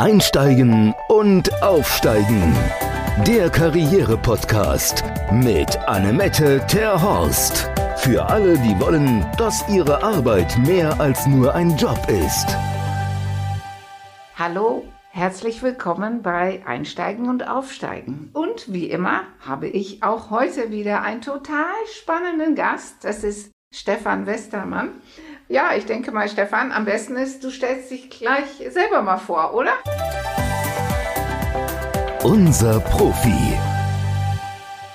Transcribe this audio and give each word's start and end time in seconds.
Einsteigen 0.00 0.94
und 1.08 1.62
Aufsteigen. 1.62 2.56
Der 3.26 3.50
Karriere-Podcast 3.50 5.04
mit 5.30 5.76
Annemette 5.80 6.64
Terhorst. 6.66 7.68
Für 7.98 8.24
alle, 8.24 8.56
die 8.60 8.80
wollen, 8.80 9.26
dass 9.36 9.62
ihre 9.68 10.02
Arbeit 10.02 10.56
mehr 10.66 10.98
als 10.98 11.26
nur 11.26 11.54
ein 11.54 11.76
Job 11.76 11.98
ist. 12.08 12.46
Hallo, 14.36 14.84
herzlich 15.10 15.62
willkommen 15.62 16.22
bei 16.22 16.62
Einsteigen 16.64 17.28
und 17.28 17.46
Aufsteigen. 17.46 18.30
Und 18.32 18.72
wie 18.72 18.88
immer 18.88 19.24
habe 19.46 19.68
ich 19.68 20.02
auch 20.02 20.30
heute 20.30 20.70
wieder 20.70 21.02
einen 21.02 21.20
total 21.20 21.74
spannenden 21.92 22.54
Gast. 22.54 23.04
Das 23.04 23.22
ist 23.22 23.50
Stefan 23.70 24.24
Westermann. 24.24 24.92
Ja, 25.52 25.72
ich 25.76 25.84
denke 25.84 26.12
mal, 26.12 26.28
Stefan, 26.28 26.70
am 26.70 26.84
besten 26.84 27.16
ist, 27.16 27.42
du 27.42 27.50
stellst 27.50 27.90
dich 27.90 28.08
gleich 28.08 28.44
selber 28.70 29.02
mal 29.02 29.16
vor, 29.18 29.52
oder? 29.52 29.72
Unser 32.22 32.78
Profi. 32.78 33.58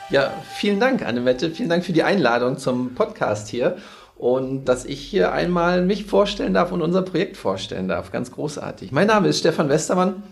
Ja, 0.09 0.31
vielen 0.53 0.79
Dank, 0.79 1.05
Annemette. 1.05 1.51
Vielen 1.51 1.67
Dank 1.67 1.83
für 1.83 1.91
die 1.91 2.03
Einladung 2.03 2.57
zum 2.57 2.95
Podcast 2.95 3.49
hier 3.49 3.75
und 4.15 4.63
dass 4.63 4.85
ich 4.85 5.01
hier 5.01 5.33
einmal 5.33 5.83
mich 5.83 6.05
vorstellen 6.05 6.53
darf 6.53 6.71
und 6.71 6.81
unser 6.81 7.01
Projekt 7.01 7.35
vorstellen 7.35 7.89
darf. 7.89 8.13
Ganz 8.13 8.31
großartig. 8.31 8.93
Mein 8.93 9.07
Name 9.07 9.27
ist 9.27 9.39
Stefan 9.39 9.67
Westermann 9.67 10.23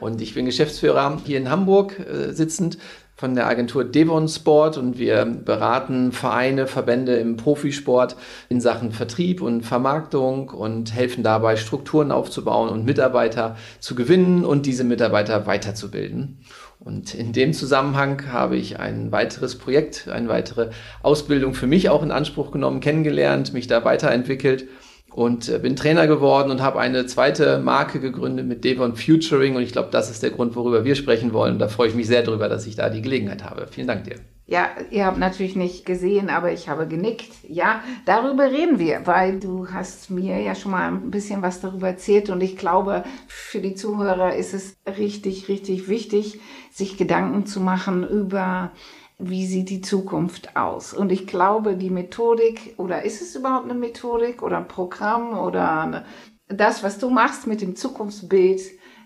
und 0.00 0.20
ich 0.20 0.34
bin 0.34 0.44
Geschäftsführer 0.44 1.20
hier 1.24 1.38
in 1.38 1.50
Hamburg 1.50 2.00
äh, 2.00 2.32
sitzend 2.32 2.78
von 3.18 3.34
der 3.34 3.48
Agentur 3.48 3.82
Devon 3.82 4.28
Sport 4.28 4.78
und 4.78 4.96
wir 4.96 5.24
beraten 5.24 6.12
Vereine, 6.12 6.68
Verbände 6.68 7.16
im 7.16 7.36
Profisport 7.36 8.14
in 8.48 8.60
Sachen 8.60 8.92
Vertrieb 8.92 9.42
und 9.42 9.62
Vermarktung 9.62 10.50
und 10.50 10.94
helfen 10.94 11.24
dabei, 11.24 11.56
Strukturen 11.56 12.12
aufzubauen 12.12 12.68
und 12.68 12.84
Mitarbeiter 12.84 13.56
zu 13.80 13.96
gewinnen 13.96 14.44
und 14.44 14.66
diese 14.66 14.84
Mitarbeiter 14.84 15.46
weiterzubilden. 15.46 16.38
Und 16.78 17.12
in 17.12 17.32
dem 17.32 17.52
Zusammenhang 17.54 18.30
habe 18.30 18.56
ich 18.56 18.78
ein 18.78 19.10
weiteres 19.10 19.58
Projekt, 19.58 20.06
eine 20.06 20.28
weitere 20.28 20.70
Ausbildung 21.02 21.54
für 21.54 21.66
mich 21.66 21.90
auch 21.90 22.04
in 22.04 22.12
Anspruch 22.12 22.52
genommen, 22.52 22.78
kennengelernt, 22.78 23.52
mich 23.52 23.66
da 23.66 23.84
weiterentwickelt 23.84 24.68
und 25.12 25.48
äh, 25.48 25.58
bin 25.58 25.76
Trainer 25.76 26.06
geworden 26.06 26.50
und 26.50 26.62
habe 26.62 26.78
eine 26.78 27.06
zweite 27.06 27.58
Marke 27.58 28.00
gegründet 28.00 28.46
mit 28.46 28.64
Devon 28.64 28.96
Futuring 28.96 29.56
und 29.56 29.62
ich 29.62 29.72
glaube, 29.72 29.88
das 29.90 30.10
ist 30.10 30.22
der 30.22 30.30
Grund, 30.30 30.54
worüber 30.56 30.84
wir 30.84 30.94
sprechen 30.94 31.32
wollen. 31.32 31.54
Und 31.54 31.58
da 31.58 31.68
freue 31.68 31.88
ich 31.88 31.94
mich 31.94 32.06
sehr 32.06 32.22
darüber, 32.22 32.48
dass 32.48 32.66
ich 32.66 32.76
da 32.76 32.88
die 32.90 33.02
Gelegenheit 33.02 33.44
habe. 33.44 33.66
Vielen 33.70 33.86
Dank 33.86 34.04
dir. 34.04 34.16
Ja, 34.50 34.68
ihr 34.90 35.04
habt 35.04 35.18
natürlich 35.18 35.56
nicht 35.56 35.84
gesehen, 35.84 36.30
aber 36.30 36.52
ich 36.52 36.70
habe 36.70 36.88
genickt. 36.88 37.30
Ja, 37.46 37.82
darüber 38.06 38.50
reden 38.50 38.78
wir, 38.78 39.06
weil 39.06 39.40
du 39.40 39.68
hast 39.70 40.08
mir 40.08 40.40
ja 40.40 40.54
schon 40.54 40.72
mal 40.72 40.88
ein 40.88 41.10
bisschen 41.10 41.42
was 41.42 41.60
darüber 41.60 41.88
erzählt 41.88 42.30
und 42.30 42.40
ich 42.40 42.56
glaube, 42.56 43.04
für 43.26 43.60
die 43.60 43.74
Zuhörer 43.74 44.34
ist 44.34 44.54
es 44.54 44.74
richtig, 44.86 45.48
richtig 45.50 45.88
wichtig, 45.88 46.40
sich 46.72 46.96
Gedanken 46.96 47.44
zu 47.44 47.60
machen 47.60 48.08
über 48.08 48.72
wie 49.18 49.46
sieht 49.46 49.68
die 49.70 49.80
Zukunft 49.80 50.56
aus? 50.56 50.94
Und 50.94 51.10
ich 51.10 51.26
glaube, 51.26 51.76
die 51.76 51.90
Methodik, 51.90 52.74
oder 52.76 53.02
ist 53.02 53.20
es 53.20 53.34
überhaupt 53.34 53.64
eine 53.64 53.78
Methodik 53.78 54.42
oder 54.42 54.58
ein 54.58 54.68
Programm 54.68 55.38
oder 55.38 55.80
eine, 55.82 56.04
das, 56.46 56.82
was 56.82 56.98
du 56.98 57.10
machst 57.10 57.46
mit 57.46 57.60
dem 57.60 57.76
Zukunftsbild, 57.76 58.60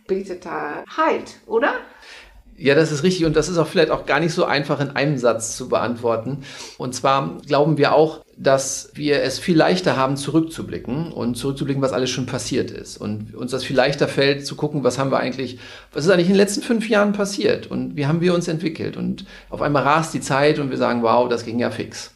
bietet 0.07 0.45
da 0.45 0.85
Halt, 0.97 1.41
oder? 1.47 1.75
Ja, 2.57 2.75
das 2.75 2.93
ist 2.93 3.03
richtig 3.03 3.25
und 3.25 3.35
das 3.35 3.49
ist 3.49 3.59
auch 3.59 3.67
vielleicht 3.67 3.91
auch 3.91 4.07
gar 4.07 4.21
nicht 4.21 4.35
so 4.35 4.45
einfach 4.45 4.79
in 4.81 4.91
einem 4.91 5.19
Satz 5.19 5.57
zu 5.57 5.69
beantworten. 5.69 6.45
Und 6.79 6.95
zwar 6.95 7.39
glauben 7.47 7.79
wir 7.79 7.95
auch, 7.95 8.21
dass 8.37 8.91
wir 8.95 9.23
es 9.23 9.39
viel 9.39 9.57
leichter 9.57 9.97
haben, 9.97 10.17
zurückzublicken 10.17 11.13
und 11.13 11.37
zurückzublicken, 11.37 11.83
was 11.83 11.93
alles 11.93 12.11
schon 12.11 12.27
passiert 12.27 12.71
ist. 12.71 12.99
Und 12.99 13.35
uns 13.35 13.51
das 13.51 13.65
viel 13.65 13.77
leichter 13.77 14.07
fällt, 14.07 14.47
zu 14.47 14.55
gucken, 14.55 14.85
was 14.85 14.99
haben 14.99 15.11
wir 15.11 15.19
eigentlich, 15.19 15.59
was 15.93 16.05
ist 16.05 16.11
eigentlich 16.11 16.27
in 16.27 16.35
den 16.35 16.41
letzten 16.41 16.63
fünf 16.63 16.89
Jahren 16.89 17.13
passiert 17.13 17.69
und 17.69 17.97
wie 17.97 18.07
haben 18.07 18.21
wir 18.21 18.35
uns 18.35 18.49
entwickelt. 18.49 18.97
Und 18.97 19.25
auf 19.51 19.63
einmal 19.63 19.83
rast 19.83 20.15
die 20.15 20.21
Zeit 20.21 20.59
und 20.59 20.71
wir 20.71 20.79
sagen, 20.79 21.03
wow, 21.03 21.29
das 21.29 21.45
ging 21.45 21.59
ja 21.59 21.71
fix. 21.71 22.13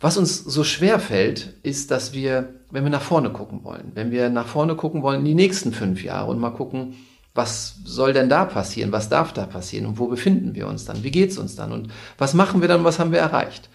Was 0.00 0.16
uns 0.16 0.42
so 0.42 0.64
schwer 0.64 0.98
fällt, 0.98 1.54
ist, 1.62 1.90
dass 1.90 2.12
wir, 2.12 2.54
wenn 2.70 2.82
wir 2.82 2.90
nach 2.90 3.02
vorne 3.02 3.30
gucken 3.30 3.62
wollen, 3.62 3.92
wenn 3.94 4.10
wir 4.10 4.30
nach 4.30 4.48
vorne 4.48 4.74
gucken 4.74 5.02
wollen 5.02 5.20
in 5.20 5.26
die 5.26 5.34
nächsten 5.34 5.72
fünf 5.72 6.02
Jahre 6.02 6.30
und 6.30 6.40
mal 6.40 6.50
gucken, 6.50 6.94
was 7.34 7.76
soll 7.84 8.12
denn 8.12 8.28
da 8.28 8.44
passieren? 8.44 8.92
Was 8.92 9.08
darf 9.08 9.32
da 9.32 9.46
passieren? 9.46 9.86
Und 9.86 9.98
wo 9.98 10.06
befinden 10.06 10.54
wir 10.54 10.66
uns 10.66 10.84
dann? 10.84 11.02
Wie 11.02 11.10
geht's 11.10 11.38
uns 11.38 11.56
dann? 11.56 11.72
Und 11.72 11.88
was 12.18 12.34
machen 12.34 12.60
wir 12.60 12.68
dann? 12.68 12.84
Was 12.84 12.98
haben 12.98 13.12
wir 13.12 13.20
erreicht? 13.20 13.70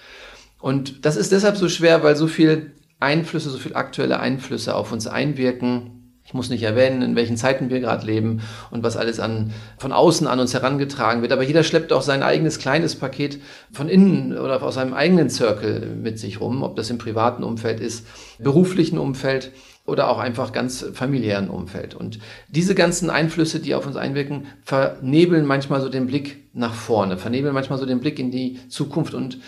Und 0.59 1.05
das 1.05 1.15
ist 1.15 1.31
deshalb 1.31 1.57
so 1.57 1.69
schwer, 1.69 2.03
weil 2.03 2.15
so 2.15 2.27
viel 2.27 2.73
Einflüsse, 2.99 3.49
so 3.49 3.57
viel 3.57 3.75
aktuelle 3.75 4.19
Einflüsse 4.19 4.75
auf 4.75 4.91
uns 4.91 5.07
einwirken. 5.07 5.96
Ich 6.27 6.33
muss 6.33 6.49
nicht 6.49 6.63
erwähnen, 6.63 7.01
in 7.03 7.15
welchen 7.15 7.37
Zeiten 7.37 7.69
wir 7.69 7.79
gerade 7.79 8.05
leben 8.05 8.41
und 8.69 8.83
was 8.83 8.97
alles 8.97 9.21
an, 9.21 9.53
von 9.77 9.93
außen 9.93 10.27
an 10.27 10.41
uns 10.41 10.53
herangetragen 10.53 11.21
wird. 11.21 11.31
Aber 11.31 11.41
jeder 11.41 11.63
schleppt 11.63 11.93
auch 11.93 12.01
sein 12.01 12.21
eigenes 12.21 12.59
kleines 12.59 12.95
Paket 12.95 13.39
von 13.71 13.87
innen 13.87 14.37
oder 14.37 14.61
aus 14.61 14.73
seinem 14.73 14.93
eigenen 14.93 15.29
Circle 15.29 15.95
mit 15.95 16.19
sich 16.19 16.41
rum, 16.41 16.63
ob 16.63 16.75
das 16.75 16.89
im 16.89 16.97
privaten 16.97 17.45
Umfeld 17.45 17.79
ist, 17.79 18.05
beruflichen 18.39 18.97
Umfeld 18.97 19.53
oder 19.85 20.09
auch 20.09 20.19
einfach 20.19 20.51
ganz 20.51 20.85
familiären 20.93 21.49
Umfeld. 21.49 21.95
Und 21.95 22.19
diese 22.49 22.75
ganzen 22.75 23.09
Einflüsse, 23.09 23.61
die 23.61 23.73
auf 23.73 23.87
uns 23.87 23.95
einwirken, 23.95 24.47
vernebeln 24.63 25.45
manchmal 25.45 25.79
so 25.79 25.87
den 25.87 26.07
Blick 26.07 26.49
nach 26.53 26.73
vorne, 26.73 27.17
vernebeln 27.17 27.53
manchmal 27.53 27.79
so 27.79 27.85
den 27.85 28.01
Blick 28.01 28.19
in 28.19 28.31
die 28.31 28.59
Zukunft 28.67 29.13
und 29.13 29.39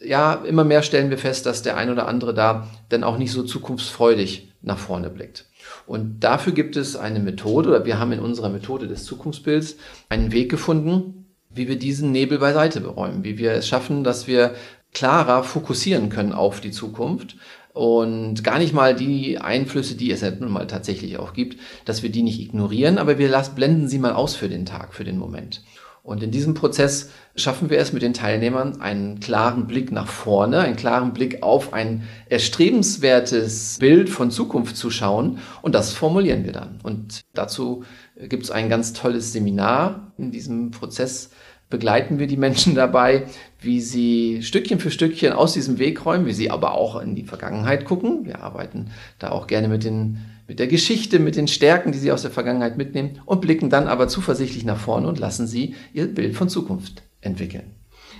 ja, 0.00 0.34
immer 0.34 0.64
mehr 0.64 0.82
stellen 0.82 1.08
wir 1.08 1.16
fest, 1.16 1.46
dass 1.46 1.62
der 1.62 1.78
ein 1.78 1.90
oder 1.90 2.06
andere 2.06 2.34
da 2.34 2.68
dann 2.90 3.04
auch 3.04 3.16
nicht 3.16 3.32
so 3.32 3.42
zukunftsfreudig 3.42 4.52
nach 4.60 4.76
vorne 4.76 5.08
blickt. 5.08 5.46
Und 5.86 6.20
dafür 6.20 6.52
gibt 6.52 6.76
es 6.76 6.96
eine 6.96 7.20
Methode, 7.20 7.68
oder 7.68 7.84
wir 7.84 7.98
haben 7.98 8.12
in 8.12 8.20
unserer 8.20 8.48
Methode 8.48 8.88
des 8.88 9.04
Zukunftsbilds 9.04 9.76
einen 10.08 10.32
Weg 10.32 10.50
gefunden, 10.50 11.26
wie 11.50 11.68
wir 11.68 11.78
diesen 11.78 12.12
Nebel 12.12 12.38
beiseite 12.38 12.80
beräumen, 12.80 13.24
wie 13.24 13.38
wir 13.38 13.52
es 13.52 13.68
schaffen, 13.68 14.04
dass 14.04 14.26
wir 14.26 14.54
klarer 14.92 15.44
fokussieren 15.44 16.08
können 16.08 16.32
auf 16.32 16.60
die 16.60 16.70
Zukunft 16.70 17.36
und 17.72 18.42
gar 18.42 18.58
nicht 18.58 18.72
mal 18.72 18.94
die 18.94 19.38
Einflüsse, 19.38 19.94
die 19.94 20.10
es 20.10 20.22
ja 20.22 20.30
nun 20.30 20.50
mal 20.50 20.66
tatsächlich 20.66 21.18
auch 21.18 21.34
gibt, 21.34 21.60
dass 21.84 22.02
wir 22.02 22.10
die 22.10 22.22
nicht 22.22 22.40
ignorieren, 22.40 22.96
aber 22.96 23.18
wir 23.18 23.28
lassen, 23.28 23.54
blenden 23.54 23.88
sie 23.88 23.98
mal 23.98 24.12
aus 24.12 24.34
für 24.34 24.48
den 24.48 24.64
Tag, 24.64 24.94
für 24.94 25.04
den 25.04 25.18
Moment. 25.18 25.62
Und 26.06 26.22
in 26.22 26.30
diesem 26.30 26.54
Prozess 26.54 27.10
schaffen 27.34 27.68
wir 27.68 27.78
es 27.78 27.92
mit 27.92 28.00
den 28.00 28.14
Teilnehmern, 28.14 28.80
einen 28.80 29.18
klaren 29.18 29.66
Blick 29.66 29.90
nach 29.90 30.06
vorne, 30.06 30.60
einen 30.60 30.76
klaren 30.76 31.12
Blick 31.12 31.42
auf 31.42 31.72
ein 31.72 32.04
erstrebenswertes 32.28 33.78
Bild 33.80 34.08
von 34.08 34.30
Zukunft 34.30 34.76
zu 34.76 34.88
schauen. 34.90 35.40
Und 35.62 35.74
das 35.74 35.92
formulieren 35.92 36.44
wir 36.44 36.52
dann. 36.52 36.78
Und 36.84 37.22
dazu 37.34 37.82
gibt 38.28 38.44
es 38.44 38.52
ein 38.52 38.68
ganz 38.68 38.92
tolles 38.92 39.32
Seminar 39.32 40.12
in 40.16 40.30
diesem 40.30 40.70
Prozess 40.70 41.30
begleiten 41.68 42.20
wir 42.20 42.28
die 42.28 42.36
Menschen 42.36 42.76
dabei, 42.76 43.26
wie 43.60 43.80
sie 43.80 44.42
Stückchen 44.42 44.78
für 44.78 44.92
Stückchen 44.92 45.32
aus 45.32 45.52
diesem 45.54 45.78
Weg 45.80 46.06
räumen, 46.06 46.26
wie 46.26 46.32
sie 46.32 46.52
aber 46.52 46.74
auch 46.74 47.00
in 47.00 47.16
die 47.16 47.24
Vergangenheit 47.24 47.84
gucken. 47.84 48.24
Wir 48.24 48.42
arbeiten 48.42 48.92
da 49.18 49.30
auch 49.30 49.48
gerne 49.48 49.66
mit, 49.66 49.82
den, 49.82 50.18
mit 50.48 50.58
der 50.58 50.66
Geschichte, 50.66 51.18
mit 51.18 51.36
den 51.36 51.48
Stärken, 51.48 51.92
die 51.92 51.98
sie 51.98 52.12
aus 52.12 52.22
der 52.22 52.30
Vergangenheit 52.30 52.76
mitnehmen 52.76 53.20
und 53.24 53.40
blicken 53.40 53.70
dann 53.70 53.88
aber 53.88 54.08
zuversichtlich 54.08 54.64
nach 54.64 54.78
vorne 54.78 55.08
und 55.08 55.18
lassen 55.18 55.46
sie 55.46 55.74
ihr 55.92 56.06
Bild 56.06 56.36
von 56.36 56.48
Zukunft 56.48 57.02
entwickeln. 57.20 57.74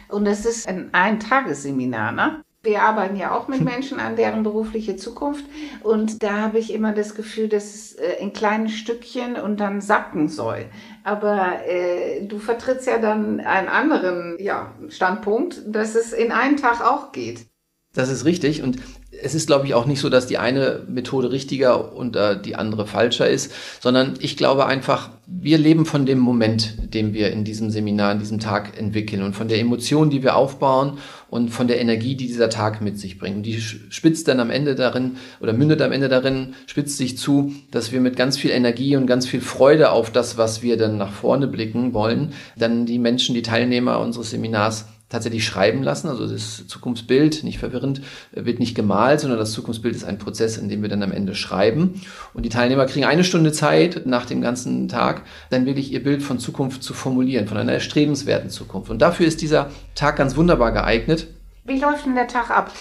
Und 0.08 0.26
es 0.26 0.44
ist 0.44 0.68
ein 0.68 0.92
Eintagesseminar, 0.92 2.12
ne? 2.12 2.42
Wir 2.62 2.82
arbeiten 2.82 3.14
ja 3.14 3.32
auch 3.32 3.46
mit 3.46 3.60
Menschen 3.64 4.00
an 4.00 4.16
deren 4.16 4.42
berufliche 4.42 4.96
Zukunft 4.96 5.44
und 5.84 6.22
da 6.22 6.40
habe 6.40 6.58
ich 6.58 6.72
immer 6.72 6.92
das 6.92 7.14
Gefühl, 7.14 7.48
dass 7.48 7.74
es 7.74 7.92
äh, 7.92 8.14
in 8.20 8.32
kleinen 8.32 8.68
Stückchen 8.68 9.36
und 9.36 9.60
dann 9.60 9.80
sacken 9.80 10.28
soll. 10.28 10.66
Aber 11.04 11.64
äh, 11.66 12.26
du 12.26 12.38
vertrittst 12.38 12.88
ja 12.88 12.98
dann 12.98 13.38
einen 13.40 13.68
anderen 13.68 14.36
ja, 14.40 14.74
Standpunkt, 14.88 15.62
dass 15.66 15.94
es 15.94 16.12
in 16.12 16.32
einem 16.32 16.56
Tag 16.56 16.80
auch 16.84 17.12
geht. 17.12 17.46
Das 17.94 18.10
ist 18.10 18.24
richtig 18.24 18.62
und 18.62 18.78
es 19.22 19.34
ist, 19.34 19.46
glaube 19.46 19.66
ich, 19.66 19.74
auch 19.74 19.86
nicht 19.86 20.00
so, 20.00 20.08
dass 20.08 20.26
die 20.26 20.38
eine 20.38 20.80
Methode 20.88 21.30
richtiger 21.30 21.94
und 21.94 22.16
äh, 22.16 22.40
die 22.40 22.56
andere 22.56 22.86
falscher 22.86 23.28
ist, 23.28 23.52
sondern 23.80 24.14
ich 24.20 24.36
glaube 24.36 24.66
einfach, 24.66 25.10
wir 25.26 25.58
leben 25.58 25.86
von 25.86 26.06
dem 26.06 26.18
Moment, 26.18 26.94
den 26.94 27.12
wir 27.12 27.32
in 27.32 27.44
diesem 27.44 27.70
Seminar, 27.70 28.12
in 28.12 28.20
diesem 28.20 28.38
Tag 28.38 28.78
entwickeln 28.78 29.22
und 29.22 29.34
von 29.34 29.48
der 29.48 29.58
Emotion, 29.58 30.08
die 30.08 30.22
wir 30.22 30.36
aufbauen 30.36 30.98
und 31.28 31.50
von 31.50 31.66
der 31.66 31.80
Energie, 31.80 32.14
die 32.14 32.28
dieser 32.28 32.48
Tag 32.48 32.80
mit 32.80 32.98
sich 32.98 33.18
bringt. 33.18 33.38
Und 33.38 33.42
die 33.42 33.60
spitzt 33.60 34.28
dann 34.28 34.38
am 34.38 34.50
Ende 34.50 34.76
darin 34.76 35.16
oder 35.40 35.52
mündet 35.52 35.82
am 35.82 35.92
Ende 35.92 36.08
darin, 36.08 36.54
spitzt 36.66 36.96
sich 36.96 37.18
zu, 37.18 37.52
dass 37.72 37.90
wir 37.90 38.00
mit 38.00 38.16
ganz 38.16 38.38
viel 38.38 38.50
Energie 38.50 38.96
und 38.96 39.06
ganz 39.06 39.26
viel 39.26 39.40
Freude 39.40 39.90
auf 39.90 40.10
das, 40.10 40.38
was 40.38 40.62
wir 40.62 40.76
dann 40.76 40.96
nach 40.96 41.12
vorne 41.12 41.48
blicken 41.48 41.92
wollen, 41.92 42.32
dann 42.56 42.86
die 42.86 42.98
Menschen, 42.98 43.34
die 43.34 43.42
Teilnehmer 43.42 43.98
unseres 43.98 44.30
Seminars 44.30 44.86
tatsächlich 45.08 45.44
schreiben 45.44 45.82
lassen. 45.82 46.08
Also 46.08 46.26
das 46.26 46.66
Zukunftsbild, 46.66 47.44
nicht 47.44 47.58
verwirrend, 47.58 48.00
wird 48.32 48.58
nicht 48.58 48.74
gemalt, 48.74 49.20
sondern 49.20 49.38
das 49.38 49.52
Zukunftsbild 49.52 49.94
ist 49.94 50.04
ein 50.04 50.18
Prozess, 50.18 50.58
in 50.58 50.68
dem 50.68 50.82
wir 50.82 50.88
dann 50.88 51.02
am 51.02 51.12
Ende 51.12 51.34
schreiben. 51.34 52.00
Und 52.34 52.44
die 52.44 52.48
Teilnehmer 52.48 52.86
kriegen 52.86 53.06
eine 53.06 53.24
Stunde 53.24 53.52
Zeit 53.52 54.06
nach 54.06 54.26
dem 54.26 54.40
ganzen 54.40 54.88
Tag, 54.88 55.22
dann 55.50 55.66
wirklich 55.66 55.92
ihr 55.92 56.02
Bild 56.02 56.22
von 56.22 56.38
Zukunft 56.38 56.82
zu 56.82 56.92
formulieren, 56.92 57.46
von 57.46 57.56
einer 57.56 57.72
erstrebenswerten 57.72 58.50
Zukunft. 58.50 58.90
Und 58.90 59.00
dafür 59.00 59.26
ist 59.26 59.42
dieser 59.42 59.70
Tag 59.94 60.16
ganz 60.16 60.36
wunderbar 60.36 60.72
geeignet, 60.72 61.28
Wie 61.66 61.80
läuft 61.80 62.06
denn 62.06 62.14
der 62.14 62.28
Tag 62.28 62.50
ab? 62.50 62.72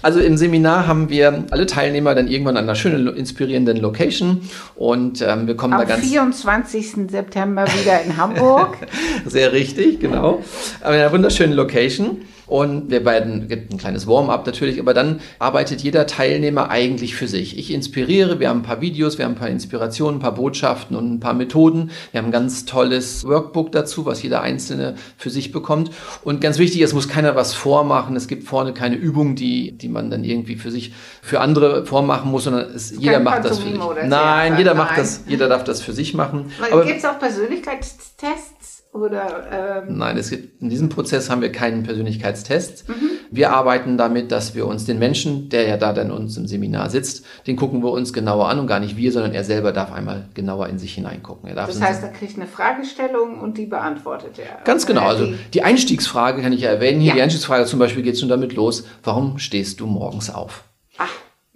Also 0.00 0.20
im 0.20 0.36
Seminar 0.36 0.86
haben 0.86 1.08
wir 1.08 1.44
alle 1.50 1.66
Teilnehmer 1.66 2.14
dann 2.14 2.28
irgendwann 2.28 2.56
an 2.56 2.64
einer 2.64 2.76
schönen, 2.76 3.08
inspirierenden 3.16 3.78
Location 3.78 4.48
und 4.76 5.20
ähm, 5.22 5.48
wir 5.48 5.56
kommen 5.56 5.72
Am 5.72 5.80
da 5.80 5.84
ganz... 5.86 6.06
24. 6.06 7.10
September 7.10 7.64
wieder 7.66 8.00
in 8.02 8.16
Hamburg. 8.16 8.76
Sehr 9.26 9.52
richtig, 9.52 9.98
genau. 9.98 10.44
Aber 10.80 10.94
in 10.94 11.00
einer 11.00 11.12
wunderschönen 11.12 11.54
Location. 11.54 12.22
Und 12.48 12.90
wir 12.90 13.04
beiden 13.04 13.46
gibt 13.46 13.72
ein 13.72 13.78
kleines 13.78 14.06
Warm-up 14.06 14.46
natürlich, 14.46 14.80
aber 14.80 14.94
dann 14.94 15.20
arbeitet 15.38 15.82
jeder 15.82 16.06
Teilnehmer 16.06 16.70
eigentlich 16.70 17.14
für 17.14 17.28
sich. 17.28 17.58
Ich 17.58 17.72
inspiriere, 17.72 18.40
wir 18.40 18.48
haben 18.48 18.60
ein 18.60 18.62
paar 18.62 18.80
Videos, 18.80 19.18
wir 19.18 19.26
haben 19.26 19.32
ein 19.32 19.38
paar 19.38 19.50
Inspirationen, 19.50 20.16
ein 20.16 20.22
paar 20.22 20.34
Botschaften 20.34 20.96
und 20.96 21.12
ein 21.12 21.20
paar 21.20 21.34
Methoden. 21.34 21.90
Wir 22.10 22.18
haben 22.18 22.28
ein 22.28 22.32
ganz 22.32 22.64
tolles 22.64 23.26
Workbook 23.26 23.70
dazu, 23.72 24.06
was 24.06 24.22
jeder 24.22 24.40
Einzelne 24.40 24.94
für 25.18 25.28
sich 25.28 25.52
bekommt. 25.52 25.90
Und 26.24 26.40
ganz 26.40 26.58
wichtig, 26.58 26.80
es 26.80 26.94
muss 26.94 27.08
keiner 27.08 27.36
was 27.36 27.52
vormachen. 27.52 28.16
Es 28.16 28.28
gibt 28.28 28.44
vorne 28.44 28.72
keine 28.72 28.96
Übung, 28.96 29.34
die, 29.34 29.72
die 29.72 29.88
man 29.88 30.10
dann 30.10 30.24
irgendwie 30.24 30.56
für 30.56 30.70
sich, 30.70 30.92
für 31.20 31.40
andere 31.40 31.84
vormachen 31.84 32.30
muss, 32.30 32.44
sondern 32.44 32.70
es, 32.74 32.94
jeder 32.98 33.20
macht 33.20 33.44
das 33.44 33.58
für 33.58 33.68
sich. 33.68 33.78
Nein, 34.06 34.56
jeder 34.56 34.74
macht 34.74 34.96
das, 34.96 35.24
jeder 35.28 35.48
darf 35.48 35.64
das 35.64 35.82
für 35.82 35.92
sich 35.92 36.14
machen. 36.14 36.50
Gibt 36.86 36.98
es 36.98 37.04
auch 37.04 37.18
Persönlichkeitstests? 37.18 38.84
Oder, 38.92 39.86
ähm 39.86 39.98
Nein, 39.98 40.16
es 40.16 40.30
gibt, 40.30 40.62
in 40.62 40.70
diesem 40.70 40.88
Prozess 40.88 41.28
haben 41.28 41.42
wir 41.42 41.52
keinen 41.52 41.82
Persönlichkeitstest. 41.82 42.88
Mhm. 42.88 43.10
Wir 43.30 43.52
arbeiten 43.52 43.98
damit, 43.98 44.32
dass 44.32 44.54
wir 44.54 44.66
uns 44.66 44.86
den 44.86 44.98
Menschen, 44.98 45.50
der 45.50 45.68
ja 45.68 45.76
da 45.76 45.92
dann 45.92 46.10
uns 46.10 46.36
im 46.36 46.46
Seminar 46.46 46.88
sitzt, 46.88 47.24
den 47.46 47.56
gucken 47.56 47.82
wir 47.82 47.90
uns 47.90 48.12
genauer 48.12 48.48
an 48.48 48.58
und 48.58 48.66
gar 48.66 48.80
nicht 48.80 48.96
wir, 48.96 49.12
sondern 49.12 49.34
er 49.34 49.44
selber 49.44 49.72
darf 49.72 49.92
einmal 49.92 50.28
genauer 50.32 50.68
in 50.68 50.78
sich 50.78 50.94
hineingucken. 50.94 51.54
das 51.54 51.80
heißt, 51.80 52.02
er 52.02 52.10
kriegt 52.10 52.36
eine 52.36 52.46
Fragestellung 52.46 53.40
und 53.40 53.58
die 53.58 53.66
beantwortet 53.66 54.38
er. 54.38 54.64
Ganz 54.64 54.86
genau. 54.86 55.02
Also 55.02 55.28
die 55.52 55.62
Einstiegsfrage 55.62 56.40
kann 56.40 56.52
ich 56.52 56.62
ja 56.62 56.70
erwähnen. 56.70 57.00
Hier 57.00 57.10
ja. 57.10 57.14
die 57.16 57.22
Einstiegsfrage 57.22 57.66
zum 57.66 57.78
Beispiel 57.78 58.02
geht 58.02 58.18
schon 58.18 58.30
damit 58.30 58.54
los, 58.54 58.84
warum 59.04 59.38
stehst 59.38 59.80
du 59.80 59.86
morgens 59.86 60.34
auf? 60.34 60.64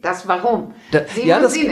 Das 0.03 0.27
Warum. 0.27 0.75
Da, 0.91 1.03
ja, 1.25 1.41
das, 1.41 1.55
genau. 1.55 1.71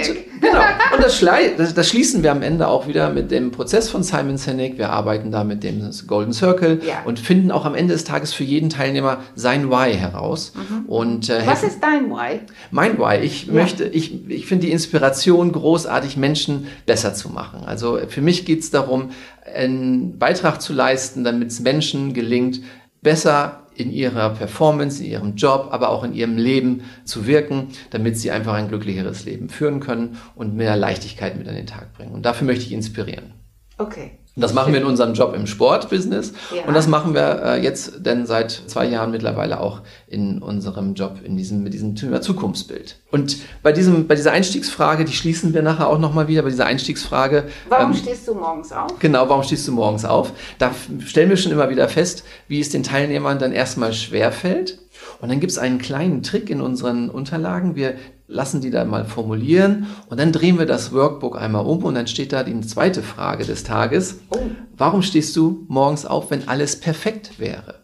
Und 0.95 1.03
das, 1.03 1.19
das, 1.19 1.75
das, 1.75 1.89
schließen 1.89 2.23
wir 2.23 2.31
am 2.31 2.43
Ende 2.43 2.69
auch 2.69 2.87
wieder 2.87 3.11
mit 3.11 3.33
dem 3.33 3.51
Prozess 3.51 3.89
von 3.89 4.05
Simon 4.05 4.37
Sinek. 4.37 4.79
Wir 4.79 4.91
arbeiten 4.91 5.33
da 5.33 5.43
mit 5.43 5.65
dem 5.65 5.91
Golden 6.07 6.33
Circle 6.33 6.81
ja. 6.87 7.03
und 7.05 7.19
finden 7.19 7.51
auch 7.51 7.65
am 7.65 7.75
Ende 7.75 7.93
des 7.93 8.05
Tages 8.05 8.33
für 8.33 8.45
jeden 8.45 8.71
Teilnehmer 8.71 9.19
sein 9.35 9.69
Why 9.69 9.95
heraus. 9.95 10.53
Mhm. 10.55 10.87
Und, 10.87 11.29
äh, 11.29 11.43
Was 11.45 11.65
ist 11.65 11.83
dein 11.83 12.09
Why? 12.09 12.43
Mein 12.71 12.99
Why. 12.99 13.19
Ich 13.19 13.49
ja. 13.49 13.53
möchte, 13.53 13.85
ich, 13.85 14.31
ich 14.31 14.47
finde 14.47 14.67
die 14.67 14.73
Inspiration 14.73 15.51
großartig, 15.51 16.17
Menschen 16.17 16.69
besser 16.87 17.15
zu 17.15 17.31
machen. 17.31 17.65
Also 17.67 17.99
für 18.07 18.21
mich 18.21 18.45
geht 18.45 18.61
es 18.61 18.71
darum, 18.71 19.11
einen 19.53 20.21
Beitrag 20.21 20.63
zu 20.63 20.73
leisten, 20.73 21.25
damit 21.25 21.51
es 21.51 21.59
Menschen 21.59 22.15
gelingt, 22.15 22.61
besser 23.03 23.65
in 23.81 23.91
ihrer 23.91 24.31
Performance, 24.31 25.03
in 25.03 25.11
ihrem 25.11 25.35
Job, 25.37 25.69
aber 25.71 25.89
auch 25.89 26.05
in 26.05 26.15
ihrem 26.15 26.37
Leben 26.37 26.83
zu 27.05 27.27
wirken, 27.27 27.69
damit 27.91 28.19
sie 28.19 28.31
einfach 28.31 28.55
ein 28.55 28.69
glücklicheres 28.69 29.25
Leben 29.25 29.49
führen 29.49 29.81
können 29.81 30.19
und 30.35 30.55
mehr 30.55 30.77
Leichtigkeit 30.77 31.37
mit 31.37 31.49
an 31.49 31.55
den 31.55 31.67
Tag 31.67 31.95
bringen. 31.95 32.13
Und 32.13 32.25
dafür 32.25 32.47
möchte 32.47 32.65
ich 32.65 32.73
inspirieren. 32.73 33.33
Okay. 33.79 34.20
Das 34.41 34.55
machen 34.55 34.73
wir 34.73 34.81
in 34.81 34.87
unserem 34.87 35.15
Job 35.15 35.35
im 35.35 35.47
Sportbusiness. 35.47 36.33
Ja. 36.55 36.65
Und 36.67 36.75
das 36.75 36.89
machen 36.89 37.15
wir 37.15 37.43
äh, 37.43 37.63
jetzt 37.63 38.05
denn 38.07 38.27
seit 38.27 38.51
zwei 38.51 38.87
Jahren 38.87 39.11
mittlerweile 39.11 39.61
auch 39.61 39.81
in 40.07 40.43
unserem 40.43 40.95
Job, 40.95 41.19
in 41.23 41.37
diesem, 41.37 41.63
mit 41.63 41.75
diesem 41.75 41.95
Thema 41.95 42.21
Zukunftsbild. 42.21 42.97
Und 43.11 43.39
bei 43.63 43.73
diesem, 43.73 44.07
bei 44.07 44.15
dieser 44.15 44.33
Einstiegsfrage, 44.33 45.05
die 45.05 45.13
schließen 45.13 45.55
wir 45.55 45.63
nachher 45.63 45.89
auch 45.89 45.99
nochmal 45.99 46.29
wieder, 46.29 46.43
bei 46.43 46.51
dieser 46.51 46.67
Einstiegsfrage. 46.67 47.45
Warum 47.69 47.93
ähm, 47.93 47.97
stehst 47.97 48.27
du 48.29 48.35
morgens 48.35 48.73
auf? 48.73 48.99
Genau, 48.99 49.29
warum 49.29 49.43
stehst 49.43 49.67
du 49.69 49.73
morgens 49.73 50.05
auf? 50.05 50.33
Da 50.59 50.73
stellen 51.05 51.31
wir 51.31 51.37
schon 51.37 51.53
immer 51.53 51.71
wieder 51.71 51.89
fest, 51.89 52.25
wie 52.49 52.61
es 52.61 52.71
den 52.71 52.83
Teilnehmern 52.83 53.39
dann 53.39 53.53
erstmal 53.53 53.93
schwerfällt. 53.93 54.79
Und 55.21 55.31
dann 55.31 55.41
gibt 55.41 55.53
es 55.53 55.59
einen 55.59 55.79
kleinen 55.79 56.23
Trick 56.23 56.51
in 56.51 56.61
unseren 56.61 57.11
Unterlagen. 57.11 57.77
Wir 57.77 57.95
lassen 58.27 58.61
die 58.61 58.71
da 58.71 58.85
mal 58.85 59.05
formulieren 59.05 59.87
und 60.09 60.21
dann 60.21 60.33
drehen 60.33 60.59
wir 60.59 60.67
das 60.67 60.93
Workbook 60.93 61.37
einmal 61.37 61.67
um 61.67 61.85
und 61.85 61.95
dann 61.95 62.07
steht 62.07 62.33
da 62.33 62.43
die 62.45 62.61
zweite 62.61 63.03
Frage 63.03 63.45
des 63.45 63.65
Tages. 63.65 64.21
Oh. 64.31 64.39
Warum 64.77 65.03
stehst 65.03 65.35
du 65.37 65.65
morgens 65.69 66.07
auf, 66.07 66.31
wenn 66.31 66.49
alles 66.49 66.79
perfekt 66.79 67.39
wäre? 67.39 67.81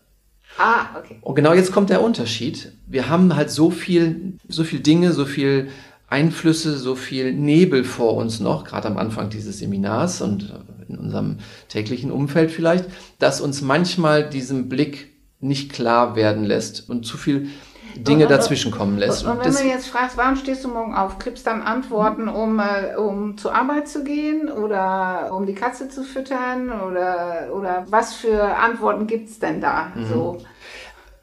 Ah, 0.59 0.87
okay. 0.99 1.19
Und 1.21 1.35
genau 1.35 1.53
jetzt 1.53 1.73
kommt 1.73 1.91
der 1.91 2.03
Unterschied. 2.03 2.73
Wir 2.87 3.09
haben 3.09 3.37
halt 3.37 3.51
so 3.51 3.71
viel, 3.71 4.39
so 4.49 4.65
viel 4.65 4.81
Dinge, 4.81 5.13
so 5.13 5.27
viel 5.27 5.69
Einflüsse, 6.09 6.79
so 6.79 6.95
viel 6.95 7.33
Nebel 7.33 7.85
vor 7.85 8.15
uns 8.15 8.41
noch, 8.41 8.65
gerade 8.65 8.87
am 8.87 8.97
Anfang 8.97 9.29
dieses 9.29 9.59
Seminars 9.59 10.23
und 10.23 10.55
in 10.89 10.97
unserem 10.99 11.39
täglichen 11.69 12.13
Umfeld 12.13 12.53
vielleicht, 12.53 12.85
dass 13.19 13.41
uns 13.41 13.61
manchmal 13.61 14.29
diesen 14.29 14.69
Blick 14.69 15.16
nicht 15.47 15.73
klar 15.73 16.17
werden 16.17 16.45
lässt 16.45 16.89
und 16.89 17.05
zu 17.05 17.17
viel 17.17 17.49
Dinge 17.97 18.27
dazwischen 18.27 18.71
kommen 18.71 18.99
lässt. 18.99 19.25
Und, 19.25 19.43
wenn 19.45 19.53
du 19.55 19.65
jetzt 19.65 19.89
fragst, 19.89 20.17
warum 20.17 20.37
stehst 20.37 20.65
du 20.65 20.69
morgen 20.69 20.95
auf, 20.95 21.19
kriegst 21.19 21.47
dann 21.47 21.63
Antworten, 21.63 22.29
um, 22.29 22.59
äh, 22.59 22.97
um 22.97 23.39
zur 23.39 23.55
Arbeit 23.55 23.89
zu 23.89 24.05
gehen 24.05 24.51
oder 24.51 25.31
um 25.33 25.47
die 25.47 25.55
Katze 25.55 25.89
zu 25.89 26.03
füttern 26.03 26.71
oder, 26.83 27.49
oder 27.55 27.87
was 27.89 28.15
für 28.15 28.43
Antworten 28.57 29.07
gibt 29.07 29.31
es 29.31 29.39
denn 29.39 29.61
da? 29.61 29.93
Mhm. 29.95 30.07
So. 30.07 30.39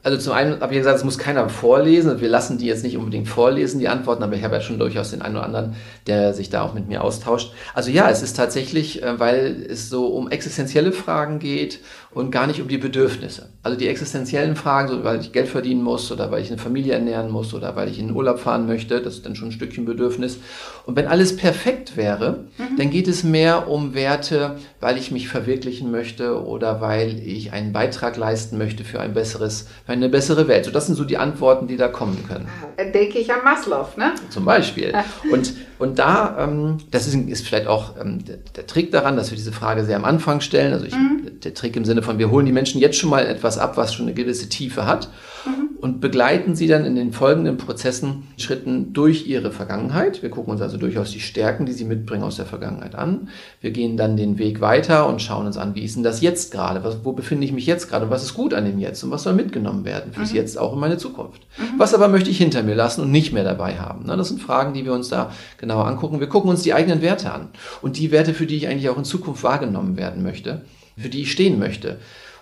Also 0.03 0.17
zum 0.17 0.33
einen 0.33 0.59
habe 0.59 0.73
ich 0.73 0.79
gesagt, 0.79 0.97
es 0.97 1.05
muss 1.05 1.17
keiner 1.17 1.47
vorlesen. 1.47 2.19
Wir 2.19 2.27
lassen 2.27 2.57
die 2.57 2.65
jetzt 2.65 2.83
nicht 2.83 2.97
unbedingt 2.97 3.29
vorlesen, 3.29 3.79
die 3.79 3.87
Antworten, 3.87 4.21
aber 4.21 4.35
ich 4.35 4.43
habe 4.43 4.55
ja 4.55 4.61
schon 4.61 4.77
durchaus 4.77 5.11
den 5.11 5.21
einen 5.21 5.37
oder 5.37 5.45
anderen, 5.45 5.75
der 6.07 6.33
sich 6.33 6.49
da 6.49 6.61
auch 6.61 6.73
mit 6.73 6.89
mir 6.89 7.01
austauscht. 7.01 7.53
Also 7.73 7.89
ja, 7.89 8.09
es 8.09 8.21
ist 8.21 8.35
tatsächlich, 8.35 9.01
äh, 9.01 9.17
weil 9.17 9.65
es 9.69 9.89
so 9.89 10.07
um 10.07 10.29
existenzielle 10.29 10.91
Fragen 10.91 11.39
geht 11.39 11.79
und 12.11 12.31
gar 12.31 12.47
nicht 12.47 12.61
um 12.61 12.67
die 12.67 12.77
Bedürfnisse. 12.77 13.47
Also 13.63 13.77
die 13.77 13.87
existenziellen 13.87 14.57
Fragen, 14.57 14.89
so 14.89 15.05
weil 15.05 15.21
ich 15.21 15.31
Geld 15.31 15.47
verdienen 15.47 15.81
muss 15.81 16.11
oder 16.11 16.31
weil 16.31 16.41
ich 16.41 16.49
eine 16.49 16.57
Familie 16.57 16.93
ernähren 16.93 17.31
muss 17.31 17.53
oder 17.53 17.77
weil 17.77 17.87
ich 17.87 17.97
in 17.97 18.07
den 18.07 18.15
Urlaub 18.15 18.39
fahren 18.39 18.67
möchte, 18.67 19.01
das 19.01 19.15
ist 19.15 19.25
dann 19.25 19.37
schon 19.37 19.49
ein 19.49 19.53
Stückchen 19.53 19.85
Bedürfnis. 19.85 20.37
Und 20.85 20.97
wenn 20.97 21.07
alles 21.07 21.37
perfekt 21.37 21.95
wäre, 21.95 22.43
mhm. 22.57 22.77
dann 22.77 22.89
geht 22.89 23.07
es 23.07 23.23
mehr 23.23 23.69
um 23.69 23.93
Werte, 23.93 24.57
weil 24.81 24.97
ich 24.97 25.11
mich 25.11 25.29
verwirklichen 25.29 25.91
möchte 25.91 26.43
oder 26.43 26.81
weil 26.81 27.19
ich 27.25 27.53
einen 27.53 27.71
Beitrag 27.71 28.17
leisten 28.17 28.57
möchte 28.57 28.83
für 28.83 28.99
ein 28.99 29.13
besseres, 29.13 29.67
für 29.85 29.92
eine 29.93 30.09
bessere 30.09 30.47
Welt. 30.47 30.65
So, 30.65 30.71
das 30.71 30.87
sind 30.87 30.95
so 30.95 31.05
die 31.05 31.17
Antworten, 31.17 31.67
die 31.67 31.77
da 31.77 31.87
kommen 31.87 32.25
können. 32.27 32.47
Denke 32.93 33.19
ich 33.19 33.31
an 33.31 33.43
Maslow, 33.43 33.87
ne? 33.95 34.13
Zum 34.29 34.43
Beispiel. 34.45 34.93
Und, 35.31 35.53
und 35.83 35.99
da, 35.99 36.37
ähm, 36.39 36.77
das 36.91 37.07
ist, 37.07 37.13
ist 37.13 37.45
vielleicht 37.45 37.67
auch 37.67 37.99
ähm, 37.99 38.23
der, 38.23 38.37
der, 38.55 38.65
Trick 38.65 38.89
daran, 38.93 39.17
dass 39.17 39.31
wir 39.31 39.35
diese 39.35 39.51
Frage 39.51 39.83
sehr 39.83 39.97
am 39.97 40.05
Anfang 40.05 40.39
stellen. 40.39 40.71
Also 40.71 40.85
ich, 40.85 40.95
mhm. 40.95 41.41
der 41.43 41.53
Trick 41.53 41.75
im 41.75 41.83
Sinne 41.83 42.01
von, 42.01 42.17
wir 42.19 42.31
holen 42.31 42.45
die 42.45 42.53
Menschen 42.53 42.79
jetzt 42.79 42.97
schon 42.97 43.09
mal 43.09 43.25
etwas 43.25 43.57
ab, 43.57 43.75
was 43.75 43.93
schon 43.93 44.05
eine 44.05 44.15
gewisse 44.15 44.47
Tiefe 44.47 44.85
hat 44.85 45.09
mhm. 45.45 45.75
und 45.81 45.99
begleiten 45.99 46.55
sie 46.55 46.67
dann 46.67 46.85
in 46.85 46.95
den 46.95 47.11
folgenden 47.11 47.57
Prozessen, 47.57 48.23
Schritten 48.37 48.93
durch 48.93 49.27
ihre 49.27 49.51
Vergangenheit. 49.51 50.23
Wir 50.23 50.29
gucken 50.29 50.53
uns 50.53 50.61
also 50.61 50.77
durchaus 50.77 51.11
die 51.11 51.19
Stärken, 51.19 51.65
die 51.65 51.73
sie 51.73 51.83
mitbringen 51.83 52.23
aus 52.23 52.37
der 52.37 52.45
Vergangenheit 52.45 52.95
an. 52.95 53.27
Wir 53.59 53.71
gehen 53.71 53.97
dann 53.97 54.15
den 54.15 54.37
Weg 54.37 54.61
weiter 54.61 55.09
und 55.09 55.21
schauen 55.21 55.47
uns 55.47 55.57
an, 55.57 55.75
wie 55.75 55.83
ist 55.83 55.97
denn 55.97 56.03
das 56.03 56.21
jetzt 56.21 56.53
gerade? 56.53 56.81
Was, 56.85 57.03
wo 57.03 57.11
befinde 57.11 57.45
ich 57.45 57.51
mich 57.51 57.65
jetzt 57.65 57.89
gerade? 57.89 58.09
Was 58.09 58.23
ist 58.23 58.35
gut 58.35 58.53
an 58.53 58.63
dem 58.63 58.79
Jetzt? 58.79 59.03
Und 59.03 59.11
was 59.11 59.23
soll 59.23 59.33
mitgenommen 59.33 59.83
werden 59.83 60.13
fürs 60.13 60.31
mhm. 60.31 60.37
Jetzt 60.37 60.57
auch 60.57 60.71
in 60.71 60.79
meine 60.79 60.97
Zukunft? 60.97 61.41
Mhm. 61.57 61.77
Was 61.77 61.93
aber 61.93 62.07
möchte 62.07 62.29
ich 62.29 62.37
hinter 62.37 62.63
mir 62.63 62.75
lassen 62.75 63.01
und 63.01 63.11
nicht 63.11 63.33
mehr 63.33 63.43
dabei 63.43 63.75
haben? 63.75 64.07
das 64.07 64.29
sind 64.29 64.41
Fragen, 64.41 64.73
die 64.73 64.85
wir 64.85 64.93
uns 64.93 65.09
da 65.09 65.31
genauer 65.73 65.87
angucken. 65.87 66.19
Wir 66.19 66.27
gucken 66.27 66.49
uns 66.49 66.63
die 66.63 66.73
eigenen 66.73 67.01
Werte 67.01 67.31
an 67.31 67.49
und 67.81 67.97
die 67.97 68.11
Werte, 68.11 68.33
für 68.33 68.45
die 68.45 68.57
ich 68.57 68.67
eigentlich 68.67 68.89
auch 68.89 68.97
in 68.97 69.05
Zukunft 69.05 69.43
wahrgenommen 69.43 69.97
werden 69.97 70.23
möchte 70.23 70.61
für 70.97 71.09
die 71.09 71.21
ich 71.23 71.31
stehen 71.31 71.59
möchte. 71.59 71.97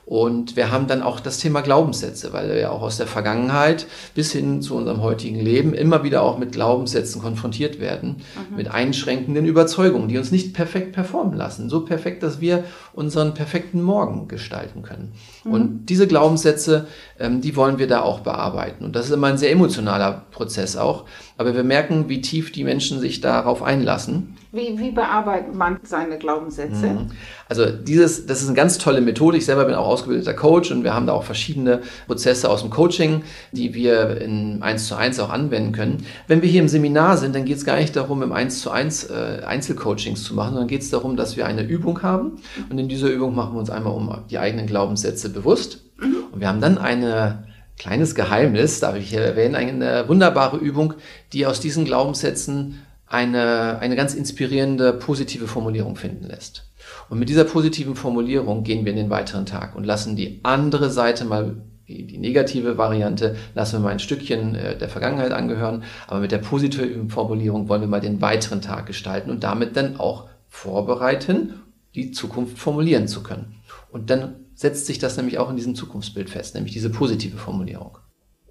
Und 0.06 0.56
wir 0.56 0.72
haben 0.72 0.88
dann 0.88 1.04
auch 1.04 1.20
das 1.20 1.38
Thema 1.38 1.62
Glaubenssätze, 1.62 2.34
weil 2.34 2.54
wir 2.54 2.72
auch 2.72 2.82
aus 2.82 2.98
der 2.98 3.08
Vergangenheit 3.08 3.86
bis 4.16 4.32
hin 4.32 4.62
zu 4.62 4.76
unserem 4.76 5.02
heutigen 5.02 5.40
Leben 5.40 5.74
immer 5.74 6.04
wieder 6.04 6.24
auch 6.24 6.38
mit 6.38 6.52
Glaubenssätzen 6.52 7.22
konfrontiert 7.22 7.80
werden, 7.80 8.18
mhm. 8.50 8.58
mit 8.58 8.70
einschränkenden 8.70 9.46
Überzeugungen, 9.46 10.10
die 10.10 10.18
uns 10.18 10.32
nicht 10.32 10.54
perfekt 10.54 10.94
performen 10.94 11.38
lassen. 11.38 11.70
So 11.70 11.86
perfekt, 11.86 12.24
dass 12.24 12.42
wir 12.42 12.64
unseren 12.94 13.34
perfekten 13.34 13.82
Morgen 13.82 14.28
gestalten 14.28 14.82
können. 14.82 15.14
Mhm. 15.44 15.54
Und 15.54 15.86
diese 15.86 16.08
Glaubenssätze, 16.08 16.88
ähm, 17.20 17.42
die 17.42 17.56
wollen 17.56 17.78
wir 17.78 17.88
da 17.88 18.02
auch 18.02 18.22
bearbeiten. 18.22 18.84
Und 18.84 18.96
das 18.96 19.06
ist 19.06 19.12
immer 19.12 19.28
ein 19.28 19.38
sehr 19.38 19.52
emotionaler 19.52 20.26
Prozess 20.32 20.76
auch. 20.76 21.06
Aber 21.38 21.56
wir 21.56 21.64
merken, 21.64 22.10
wie 22.10 22.22
tief 22.22 22.52
die 22.52 22.64
Menschen 22.64 23.00
sich 23.00 23.22
darauf 23.22 23.64
einlassen. 23.64 24.36
Wie, 24.54 24.78
wie 24.78 24.92
bearbeitet 24.92 25.56
man 25.56 25.80
seine 25.84 26.18
Glaubenssätze? 26.18 26.88
Mhm. 26.88 27.12
Also 27.48 27.68
dieses, 27.68 28.26
das 28.26 28.42
ist 28.42 28.48
eine 28.48 28.56
ganz 28.56 28.78
tolle 28.78 29.00
Methode. 29.00 29.38
Ich 29.38 29.46
selber 29.46 29.64
bin 29.64 29.76
auch 29.76 29.88
ausgebildeter 29.88 30.34
Coach 30.34 30.72
und 30.72 30.84
wir 30.84 30.94
haben 30.94 31.08
da 31.08 31.14
auch 31.14 31.24
verschiedene 31.24 31.82
Prozesse 32.06 32.50
aus 32.50 32.60
dem 32.62 32.70
Coaching, 32.70 33.24
die 33.54 33.74
wir 33.74 34.20
in 34.20 34.62
1 34.62 34.88
zu 34.88 34.96
1 34.98 35.22
auch 35.22 35.30
anwenden 35.30 35.72
können. 35.72 36.06
Wenn 36.28 36.42
wir 36.42 36.50
hier 36.50 36.62
im 36.62 36.68
Seminar 36.68 37.16
sind, 37.16 37.34
dann 37.34 37.46
geht 37.46 37.58
es 37.58 37.66
gar 37.66 37.78
nicht 37.78 37.96
darum, 37.96 38.24
im 38.24 38.34
1 38.34 38.60
zu 38.60 38.72
1 38.72 39.06
äh, 39.06 39.42
Einzelcoachings 39.46 40.24
zu 40.24 40.36
machen, 40.36 40.50
sondern 40.50 40.68
geht 40.68 40.82
es 40.82 40.90
darum, 40.90 41.16
dass 41.16 41.38
wir 41.38 41.46
eine 41.46 41.64
Übung 41.64 42.04
haben 42.04 42.42
und 42.70 42.78
in 42.78 42.90
dieser 42.90 43.08
Übung 43.08 43.34
machen 43.34 43.54
wir 43.54 43.60
uns 43.60 43.70
einmal 43.70 43.94
um 43.94 44.14
die 44.30 44.38
eigenen 44.38 44.68
Glaubenssätze 44.68 45.30
bewusst. 45.30 45.86
Mhm. 45.98 46.16
Und 46.34 46.42
wir 46.42 46.50
haben 46.50 46.60
dann 46.60 46.78
eine 46.78 47.48
kleines 47.78 48.16
Geheimnis, 48.16 48.82
darf 48.82 48.98
ich 48.98 49.10
hier 49.10 49.22
erwähnen, 49.22 49.56
eine 49.56 50.10
wunderbare 50.10 50.58
Übung, 50.58 50.96
die 51.32 51.46
aus 51.46 51.62
diesen 51.62 51.86
Glaubenssätzen 51.86 52.80
eine, 53.12 53.80
eine 53.80 53.98
ganz 53.98 54.14
inspirierende, 54.14 54.94
positive 54.94 55.48
Formulierung 55.48 55.98
finden 55.98 56.26
lässt. 56.26 56.72
Und 57.10 57.20
mit 57.20 57.28
dieser 57.28 57.44
positiven 57.44 57.96
Formulierung 57.96 58.64
gehen 58.64 58.86
wir 58.86 58.92
in 58.92 58.98
den 58.98 59.10
weiteren 59.10 59.46
Tag 59.46 59.76
und 59.76 59.84
lassen 59.84 60.16
die 60.16 60.40
andere 60.44 60.90
Seite 60.90 61.26
mal 61.26 61.58
die, 61.88 62.18
negative 62.18 62.78
Variante 62.78 63.36
lassen 63.54 63.74
wir 63.74 63.80
mal 63.82 63.90
ein 63.90 64.00
Stückchen 64.00 64.56
äh, 64.56 64.78
der 64.78 64.88
Vergangenheit 64.88 65.34
angehören, 65.34 65.84
aber 66.08 66.22
mit 66.22 66.32
der 66.32 66.38
positiven 66.38 67.10
Formulierung 67.10 67.68
wollen 67.68 67.82
wir 67.82 67.88
mal 67.90 68.00
den 68.00 68.22
weiteren 68.22 68.62
Tag 68.62 68.86
gestalten 68.86 69.30
und 69.30 69.44
damit 69.44 69.76
dann 69.76 70.00
auch 70.00 70.30
vorbereiten, 70.48 71.56
die 71.94 72.12
Zukunft 72.12 72.58
formulieren 72.60 73.10
zu 73.10 73.24
können. 73.24 73.56
Und 73.92 74.10
dann 74.10 74.36
setzt 74.56 74.86
sich 74.86 75.00
das 75.00 75.18
nämlich 75.18 75.38
auch 75.38 75.50
in 75.50 75.58
diesem 75.58 75.76
Zukunftsbild 75.76 76.30
fest, 76.30 76.56
nämlich 76.56 76.72
diese 76.72 76.90
positive 76.90 77.38
Formulierung. 77.38 77.98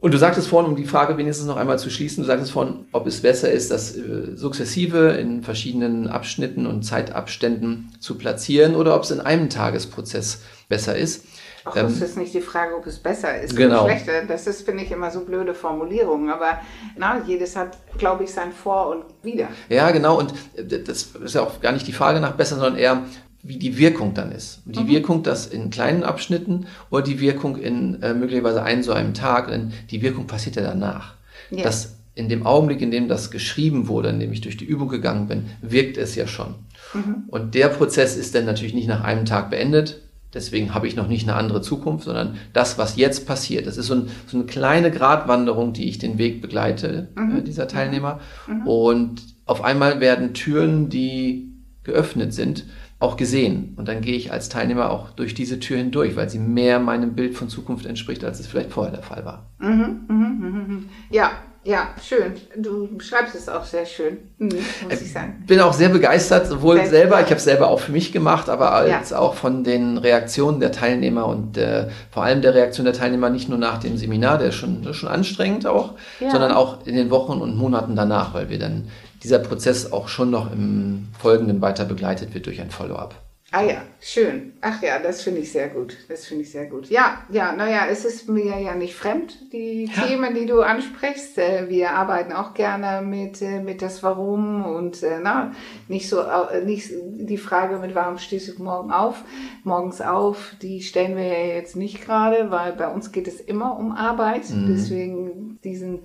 Und 0.00 0.14
du 0.14 0.18
sagtest 0.18 0.48
vorhin, 0.48 0.70
um 0.70 0.76
die 0.76 0.86
Frage 0.86 1.18
wenigstens 1.18 1.46
noch 1.46 1.56
einmal 1.56 1.78
zu 1.78 1.90
schließen, 1.90 2.22
du 2.22 2.26
sagtest 2.26 2.52
vorhin, 2.52 2.86
ob 2.92 3.06
es 3.06 3.20
besser 3.20 3.50
ist, 3.50 3.70
das 3.70 3.94
äh, 3.96 4.34
sukzessive 4.34 5.10
in 5.10 5.42
verschiedenen 5.42 6.08
Abschnitten 6.08 6.66
und 6.66 6.82
Zeitabständen 6.82 7.92
zu 8.00 8.16
platzieren 8.16 8.76
oder 8.76 8.96
ob 8.96 9.02
es 9.02 9.10
in 9.10 9.20
einem 9.20 9.50
Tagesprozess 9.50 10.40
besser 10.68 10.96
ist. 10.96 11.24
Ach, 11.64 11.74
das 11.74 11.98
ähm, 11.98 12.02
ist 12.02 12.16
nicht 12.16 12.32
die 12.32 12.40
Frage, 12.40 12.74
ob 12.76 12.86
es 12.86 12.98
besser 12.98 13.38
ist 13.40 13.54
genau. 13.54 13.84
oder 13.84 13.92
schlechter. 13.92 14.24
Das 14.26 14.46
ist, 14.46 14.62
finde 14.62 14.84
ich, 14.84 14.90
immer 14.90 15.10
so 15.10 15.20
blöde 15.20 15.52
Formulierungen. 15.52 16.30
Aber 16.30 16.60
na, 16.96 17.22
jedes 17.26 17.54
hat, 17.54 17.76
glaube 17.98 18.24
ich, 18.24 18.32
sein 18.32 18.52
Vor 18.52 18.88
und 18.88 19.04
Wider. 19.22 19.48
Ja, 19.68 19.90
genau. 19.90 20.18
Und 20.18 20.32
äh, 20.56 20.82
das 20.82 21.02
ist 21.22 21.34
ja 21.34 21.42
auch 21.42 21.60
gar 21.60 21.72
nicht 21.72 21.86
die 21.86 21.92
Frage 21.92 22.20
nach 22.20 22.32
besser, 22.32 22.56
sondern 22.56 22.76
eher, 22.76 23.02
wie 23.42 23.56
die 23.56 23.78
Wirkung 23.78 24.14
dann 24.14 24.32
ist. 24.32 24.60
Die 24.66 24.80
mhm. 24.80 24.88
Wirkung, 24.88 25.22
das 25.22 25.46
in 25.46 25.70
kleinen 25.70 26.02
Abschnitten 26.02 26.66
oder 26.90 27.02
die 27.02 27.20
Wirkung 27.20 27.56
in 27.56 28.02
äh, 28.02 28.12
möglicherweise 28.12 28.62
einen 28.62 28.82
so 28.82 28.92
einem 28.92 29.14
Tag, 29.14 29.48
denn 29.48 29.72
die 29.90 30.02
Wirkung 30.02 30.26
passiert 30.26 30.56
ja 30.56 30.62
danach. 30.62 31.14
Ja. 31.50 31.62
Das 31.62 31.96
in 32.14 32.28
dem 32.28 32.44
Augenblick, 32.44 32.82
in 32.82 32.90
dem 32.90 33.08
das 33.08 33.30
geschrieben 33.30 33.88
wurde, 33.88 34.10
in 34.10 34.20
dem 34.20 34.32
ich 34.32 34.42
durch 34.42 34.56
die 34.56 34.64
Übung 34.64 34.88
gegangen 34.88 35.26
bin, 35.26 35.44
wirkt 35.62 35.96
es 35.96 36.14
ja 36.16 36.26
schon. 36.26 36.54
Mhm. 36.92 37.24
Und 37.28 37.54
der 37.54 37.68
Prozess 37.68 38.16
ist 38.16 38.34
dann 38.34 38.44
natürlich 38.44 38.74
nicht 38.74 38.88
nach 38.88 39.02
einem 39.02 39.24
Tag 39.24 39.50
beendet. 39.50 40.02
Deswegen 40.34 40.74
habe 40.74 40.86
ich 40.86 40.96
noch 40.96 41.08
nicht 41.08 41.28
eine 41.28 41.36
andere 41.36 41.60
Zukunft, 41.62 42.04
sondern 42.04 42.36
das, 42.52 42.78
was 42.78 42.96
jetzt 42.96 43.26
passiert. 43.26 43.66
Das 43.66 43.76
ist 43.76 43.86
so, 43.86 43.94
ein, 43.94 44.08
so 44.26 44.36
eine 44.36 44.46
kleine 44.46 44.90
Gratwanderung, 44.90 45.72
die 45.72 45.88
ich 45.88 45.98
den 45.98 46.18
Weg 46.18 46.42
begleite, 46.42 47.08
mhm. 47.16 47.38
äh, 47.38 47.42
dieser 47.42 47.66
Teilnehmer. 47.66 48.20
Mhm. 48.46 48.66
Und 48.66 49.22
auf 49.46 49.64
einmal 49.64 50.00
werden 50.00 50.34
Türen, 50.34 50.88
die 50.88 51.52
geöffnet 51.82 52.34
sind, 52.34 52.64
auch 53.00 53.16
gesehen. 53.16 53.74
Und 53.76 53.88
dann 53.88 54.02
gehe 54.02 54.14
ich 54.14 54.30
als 54.30 54.48
Teilnehmer 54.48 54.90
auch 54.90 55.10
durch 55.10 55.34
diese 55.34 55.58
Tür 55.58 55.78
hindurch, 55.78 56.16
weil 56.16 56.28
sie 56.28 56.38
mehr 56.38 56.78
meinem 56.78 57.14
Bild 57.14 57.34
von 57.34 57.48
Zukunft 57.48 57.86
entspricht, 57.86 58.22
als 58.24 58.38
es 58.38 58.46
vielleicht 58.46 58.70
vorher 58.70 58.92
der 58.92 59.02
Fall 59.02 59.24
war. 59.24 59.46
Mhm, 59.58 60.00
mh, 60.06 60.14
mh, 60.14 60.48
mh. 60.68 60.82
Ja, 61.10 61.32
ja, 61.62 61.88
schön. 62.02 62.32
Du 62.56 62.88
beschreibst 62.96 63.34
es 63.34 63.48
auch 63.48 63.64
sehr 63.64 63.84
schön, 63.84 64.18
mhm, 64.38 64.48
muss 64.88 65.00
ich 65.00 65.12
sagen. 65.12 65.38
Ich 65.40 65.46
bin 65.46 65.60
auch 65.60 65.74
sehr 65.74 65.90
begeistert, 65.90 66.46
sowohl 66.46 66.76
sehr 66.76 66.88
selber, 66.88 67.20
ich 67.20 67.26
habe 67.26 67.36
es 67.36 67.44
selber 67.44 67.68
auch 67.68 67.80
für 67.80 67.92
mich 67.92 68.12
gemacht, 68.12 68.48
aber 68.48 68.72
als 68.72 69.10
ja. 69.10 69.18
auch 69.18 69.34
von 69.34 69.62
den 69.62 69.98
Reaktionen 69.98 70.60
der 70.60 70.72
Teilnehmer 70.72 71.26
und 71.26 71.58
äh, 71.58 71.88
vor 72.10 72.22
allem 72.22 72.40
der 72.40 72.54
Reaktion 72.54 72.86
der 72.86 72.94
Teilnehmer 72.94 73.28
nicht 73.28 73.50
nur 73.50 73.58
nach 73.58 73.78
dem 73.78 73.98
Seminar, 73.98 74.38
der 74.38 74.48
ist 74.48 74.54
schon, 74.54 74.92
schon 74.94 75.10
anstrengend 75.10 75.66
auch, 75.66 75.94
ja. 76.18 76.30
sondern 76.30 76.52
auch 76.52 76.86
in 76.86 76.96
den 76.96 77.10
Wochen 77.10 77.40
und 77.40 77.56
Monaten 77.56 77.94
danach, 77.94 78.32
weil 78.32 78.48
wir 78.48 78.58
dann 78.58 78.88
dieser 79.22 79.38
Prozess 79.38 79.92
auch 79.92 80.08
schon 80.08 80.30
noch 80.30 80.52
im 80.52 81.08
Folgenden 81.18 81.60
weiter 81.60 81.84
begleitet 81.84 82.34
wird 82.34 82.46
durch 82.46 82.60
ein 82.60 82.70
Follow-up. 82.70 83.14
Ah 83.52 83.62
ja, 83.62 83.82
schön. 84.00 84.52
Ach 84.60 84.80
ja, 84.80 85.00
das 85.00 85.22
finde 85.22 85.40
ich 85.40 85.50
sehr 85.50 85.68
gut. 85.70 85.96
Das 86.08 86.24
finde 86.24 86.44
ich 86.44 86.52
sehr 86.52 86.66
gut. 86.66 86.88
Ja, 86.88 87.24
ja, 87.30 87.50
naja, 87.50 87.86
es 87.90 88.04
ist 88.04 88.28
mir 88.28 88.60
ja 88.60 88.76
nicht 88.76 88.94
fremd, 88.94 89.52
die 89.52 89.86
ja. 89.86 90.06
Themen, 90.06 90.36
die 90.36 90.46
du 90.46 90.60
ansprichst. 90.60 91.36
Äh, 91.36 91.68
wir 91.68 91.90
arbeiten 91.90 92.32
auch 92.32 92.54
gerne 92.54 93.04
mit, 93.04 93.42
äh, 93.42 93.58
mit 93.58 93.82
das 93.82 94.04
Warum 94.04 94.64
und 94.64 95.02
äh, 95.02 95.18
na, 95.20 95.52
nicht 95.88 96.08
so, 96.08 96.22
nicht 96.64 96.92
die 96.92 97.38
Frage 97.38 97.78
mit 97.78 97.96
warum 97.96 98.18
stehst 98.18 98.56
du 98.56 98.62
morgen 98.62 98.92
auf, 98.92 99.24
morgens 99.64 100.00
auf, 100.00 100.54
die 100.62 100.80
stellen 100.82 101.16
wir 101.16 101.26
ja 101.26 101.54
jetzt 101.56 101.74
nicht 101.74 102.04
gerade, 102.04 102.52
weil 102.52 102.72
bei 102.74 102.86
uns 102.86 103.10
geht 103.10 103.26
es 103.26 103.40
immer 103.40 103.76
um 103.76 103.90
Arbeit. 103.90 104.48
Mhm. 104.48 104.68
Deswegen 104.68 105.58
diesen, 105.64 106.04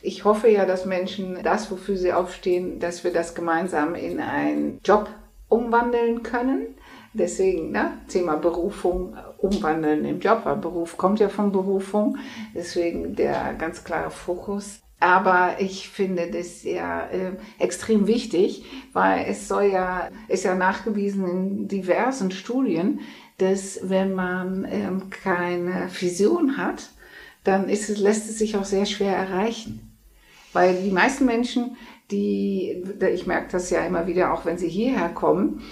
ich 0.00 0.24
hoffe 0.24 0.48
ja, 0.48 0.64
dass 0.64 0.86
Menschen 0.86 1.42
das, 1.42 1.72
wofür 1.72 1.96
sie 1.96 2.12
aufstehen, 2.12 2.78
dass 2.78 3.02
wir 3.02 3.12
das 3.12 3.34
gemeinsam 3.34 3.96
in 3.96 4.20
einen 4.20 4.78
Job 4.84 5.08
umwandeln 5.48 6.22
können 6.22 6.76
Deswegen, 7.14 7.70
ne, 7.70 7.92
Thema 8.08 8.36
Berufung, 8.36 9.16
umwandeln 9.38 10.04
im 10.04 10.20
Job, 10.20 10.40
weil 10.44 10.56
Beruf 10.56 10.96
kommt 10.96 11.20
ja 11.20 11.28
von 11.28 11.52
Berufung. 11.52 12.18
Deswegen 12.54 13.14
der 13.14 13.54
ganz 13.54 13.84
klare 13.84 14.10
Fokus. 14.10 14.80
Aber 14.98 15.56
ich 15.58 15.88
finde 15.88 16.30
das 16.30 16.62
ja 16.64 17.06
äh, 17.06 17.32
extrem 17.58 18.06
wichtig, 18.06 18.64
weil 18.92 19.26
es 19.28 19.48
soll 19.48 19.64
ja, 19.64 20.08
ist 20.28 20.44
ja 20.44 20.54
nachgewiesen 20.54 21.28
in 21.28 21.68
diversen 21.68 22.30
Studien, 22.30 23.00
dass 23.38 23.80
wenn 23.82 24.14
man 24.14 24.66
ähm, 24.70 25.10
keine 25.10 25.88
Vision 25.92 26.56
hat, 26.56 26.90
dann 27.44 27.68
ist 27.68 27.90
es, 27.90 27.98
lässt 27.98 28.30
es 28.30 28.38
sich 28.38 28.56
auch 28.56 28.64
sehr 28.64 28.86
schwer 28.86 29.14
erreichen. 29.14 29.94
Weil 30.52 30.82
die 30.82 30.90
meisten 30.90 31.26
Menschen, 31.26 31.76
die, 32.10 32.82
ich 33.12 33.26
merke 33.26 33.52
das 33.52 33.70
ja 33.70 33.84
immer 33.84 34.06
wieder, 34.06 34.32
auch 34.32 34.44
wenn 34.44 34.56
sie 34.56 34.68
hierher 34.68 35.10
kommen, 35.10 35.62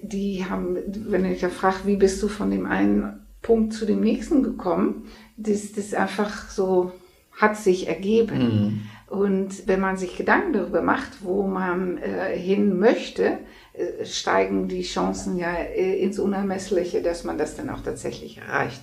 die 0.00 0.44
haben, 0.48 0.76
wenn 0.86 1.24
ich 1.24 1.40
da 1.40 1.48
frage, 1.48 1.78
wie 1.84 1.96
bist 1.96 2.22
du 2.22 2.28
von 2.28 2.50
dem 2.50 2.66
einen 2.66 3.20
Punkt 3.42 3.72
zu 3.72 3.86
dem 3.86 4.00
nächsten 4.00 4.42
gekommen, 4.42 5.06
das, 5.36 5.72
das 5.72 5.94
einfach 5.94 6.50
so 6.50 6.92
hat 7.32 7.56
sich 7.56 7.88
ergeben. 7.88 8.38
Mhm. 8.38 8.80
Und 9.18 9.66
wenn 9.66 9.80
man 9.80 9.96
sich 9.96 10.16
Gedanken 10.16 10.52
darüber 10.52 10.82
macht, 10.82 11.22
wo 11.22 11.46
man 11.46 11.98
äh, 11.98 12.36
hin 12.36 12.78
möchte, 12.78 13.38
äh, 13.72 14.04
steigen 14.04 14.68
die 14.68 14.82
Chancen 14.82 15.38
ja 15.38 15.54
äh, 15.54 15.98
ins 16.00 16.18
Unermessliche, 16.18 17.00
dass 17.00 17.24
man 17.24 17.38
das 17.38 17.56
dann 17.56 17.70
auch 17.70 17.80
tatsächlich 17.80 18.38
erreicht. 18.38 18.82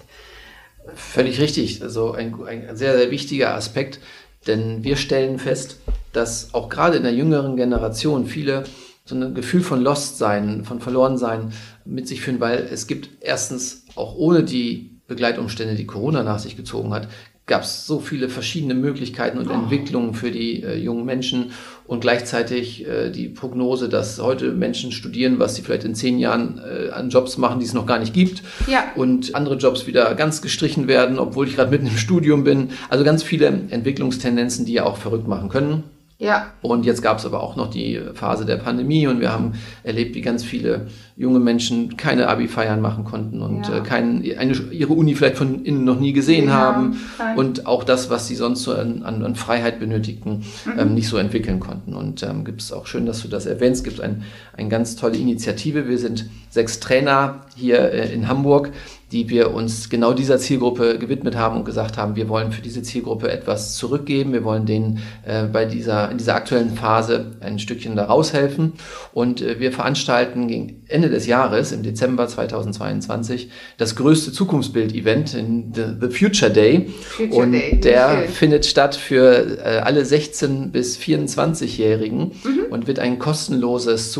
Völlig 0.96 1.40
richtig. 1.40 1.82
Also 1.84 2.14
ein, 2.14 2.34
ein 2.46 2.76
sehr, 2.76 2.98
sehr 2.98 3.12
wichtiger 3.12 3.54
Aspekt, 3.54 4.00
denn 4.48 4.84
wir 4.84 4.96
stellen 4.96 5.38
fest, 5.38 5.80
dass 6.14 6.54
auch 6.54 6.70
gerade 6.70 6.98
in 6.98 7.04
der 7.04 7.14
jüngeren 7.14 7.56
Generation 7.56 8.26
viele 8.26 8.64
so 9.06 9.16
ein 9.16 9.36
Gefühl 9.36 9.62
von 9.62 9.82
Lost 9.82 10.18
sein, 10.18 10.66
von 10.66 10.82
verloren 10.82 11.18
sein 11.18 11.54
mit 11.86 12.08
sich 12.08 12.22
führen, 12.22 12.40
weil 12.40 12.68
es 12.72 12.88
gibt 12.88 13.10
erstens 13.22 13.86
auch 13.96 14.16
ohne 14.16 14.44
die 14.44 15.00
Begleitumstände, 15.08 15.76
die 15.76 15.86
Corona 15.86 16.24
nach 16.24 16.40
sich 16.40 16.58
gezogen 16.58 16.94
hat, 16.94 17.08
gab 17.48 17.62
es 17.62 17.86
so 17.86 18.00
viele 18.00 18.28
verschiedene 18.28 18.74
Möglichkeiten 18.74 19.38
und 19.38 19.50
oh. 19.50 19.54
Entwicklungen 19.54 20.16
für 20.16 20.32
die 20.32 20.64
äh, 20.64 20.78
jungen 20.78 21.06
Menschen 21.06 21.52
und 21.86 22.00
gleichzeitig 22.00 22.88
äh, 22.88 23.12
die 23.12 23.30
Prognose, 23.30 23.88
dass 23.88 24.20
heute 24.20 24.52
Menschen 24.52 24.92
studieren, 24.92 25.38
was 25.38 25.54
sie 25.54 25.62
vielleicht 25.62 25.84
in 25.84 25.94
zehn 25.94 26.18
Jahren 26.18 26.60
äh, 26.60 26.90
an 26.90 27.10
Jobs 27.10 27.38
machen, 27.38 27.60
die 27.60 27.66
es 27.68 27.74
noch 27.74 27.86
gar 27.86 28.00
nicht 28.00 28.16
gibt 28.16 28.42
ja. 28.66 28.86
und 28.96 29.36
andere 29.36 29.58
Jobs 29.58 29.86
wieder 29.86 30.16
ganz 30.16 30.42
gestrichen 30.42 30.88
werden, 30.88 31.20
obwohl 31.20 31.48
ich 31.48 31.56
gerade 31.56 31.70
mitten 31.70 31.86
im 31.86 31.98
Studium 31.98 32.44
bin. 32.44 32.72
Also 32.90 33.04
ganz 33.04 33.22
viele 33.22 33.46
Entwicklungstendenzen, 33.70 34.66
die 34.66 34.74
ja 34.74 34.86
auch 34.86 34.98
verrückt 34.98 35.28
machen 35.28 35.50
können. 35.50 35.84
Ja. 36.18 36.54
Und 36.62 36.86
jetzt 36.86 37.02
gab 37.02 37.18
es 37.18 37.26
aber 37.26 37.44
auch 37.44 37.56
noch 37.56 37.70
die 37.70 38.02
Phase 38.14 38.46
der 38.46 38.58
Pandemie 38.58 39.08
und 39.08 39.20
wir 39.20 39.32
haben 39.32 39.54
erlebt, 39.84 40.16
wie 40.16 40.22
ganz 40.22 40.44
viele 40.44 40.88
junge 41.18 41.40
Menschen 41.40 41.96
keine 41.96 42.28
Abi-Feiern 42.28 42.82
machen 42.82 43.06
konnten 43.06 43.42
und 43.42 43.70
ja. 43.70 43.78
äh, 43.78 43.82
kein, 43.82 44.22
eine, 44.38 44.54
ihre 44.72 44.94
Uni 44.94 45.16
vielleicht 45.16 45.38
von 45.38 45.64
innen 45.64 45.86
noch 45.86 45.98
nie 45.98 46.12
gesehen 46.12 46.48
ja, 46.48 46.54
haben 46.54 47.00
nein. 47.18 47.38
und 47.38 47.68
auch 47.68 47.86
das, 47.86 48.10
was 48.10 48.28
sie 48.28 48.36
sonst 48.36 48.64
so 48.64 48.74
an, 48.74 49.04
an, 49.04 49.36
Freiheit 49.36 49.80
benötigten, 49.80 50.44
mhm. 50.66 50.80
ähm, 50.80 50.94
nicht 50.94 51.08
so 51.08 51.18
entwickeln 51.18 51.62
konnten. 51.62 51.94
Und 51.94 52.22
ähm, 52.24 52.44
gibt 52.44 52.62
es 52.62 52.74
auch 52.74 52.86
schön, 52.86 53.06
dass 53.06 53.22
du 53.22 53.30
das 53.30 53.46
erwähnst, 53.46 53.86
gibt 53.86 54.00
es 54.00 54.04
ein, 54.04 54.24
eine 54.58 54.68
ganz 54.68 54.98
tolle 54.98 55.18
Initiative. 55.18 55.88
Wir 55.88 56.00
sind 56.00 56.26
sechs 56.50 56.82
Trainer 56.82 57.46
hier 57.56 57.92
äh, 57.94 58.14
in 58.14 58.28
Hamburg, 58.28 58.72
die 59.12 59.30
wir 59.30 59.54
uns 59.54 59.90
genau 59.90 60.14
dieser 60.14 60.40
Zielgruppe 60.40 60.98
gewidmet 60.98 61.36
haben 61.36 61.58
und 61.58 61.66
gesagt 61.66 61.98
haben, 61.98 62.16
wir 62.16 62.28
wollen 62.28 62.52
für 62.52 62.62
diese 62.62 62.82
Zielgruppe 62.82 63.32
etwas 63.32 63.76
zurückgeben, 63.76 64.34
wir 64.34 64.44
wollen 64.44 64.66
denen 64.66 65.00
äh, 65.26 65.44
bei 65.46 65.66
dieser, 65.66 66.10
in 66.12 66.18
dieser 66.18 66.36
aktuellen 66.36 66.72
Phase 66.72 67.38
ein 67.40 67.60
Stückchen 67.60 67.96
da 67.96 68.06
raushelfen 68.06 68.74
und 69.14 69.42
äh, 69.42 69.60
wir 69.60 69.72
veranstalten 69.72 70.48
gegen 70.48 70.84
Ende 70.88 71.05
des 71.10 71.28
Jahres, 71.28 71.72
im 71.72 71.84
Dezember 71.84 72.28
2022, 72.28 73.50
das 73.78 73.96
größte 73.96 74.32
Zukunftsbild-Event, 74.32 75.30
The, 75.30 75.84
The 76.02 76.10
Future 76.10 76.52
Day 76.52 76.88
Future 76.88 77.42
und 77.42 77.52
Day. 77.54 77.80
der 77.80 78.20
okay. 78.24 78.28
findet 78.28 78.66
statt 78.66 78.96
für 78.96 79.60
äh, 79.60 79.80
alle 79.80 80.06
16 80.06 80.72
bis 80.72 80.98
24-Jährigen 80.98 82.32
mhm. 82.44 82.66
und 82.70 82.88
wird 82.88 83.00
ein 83.00 83.20
kostenloses 83.20 84.12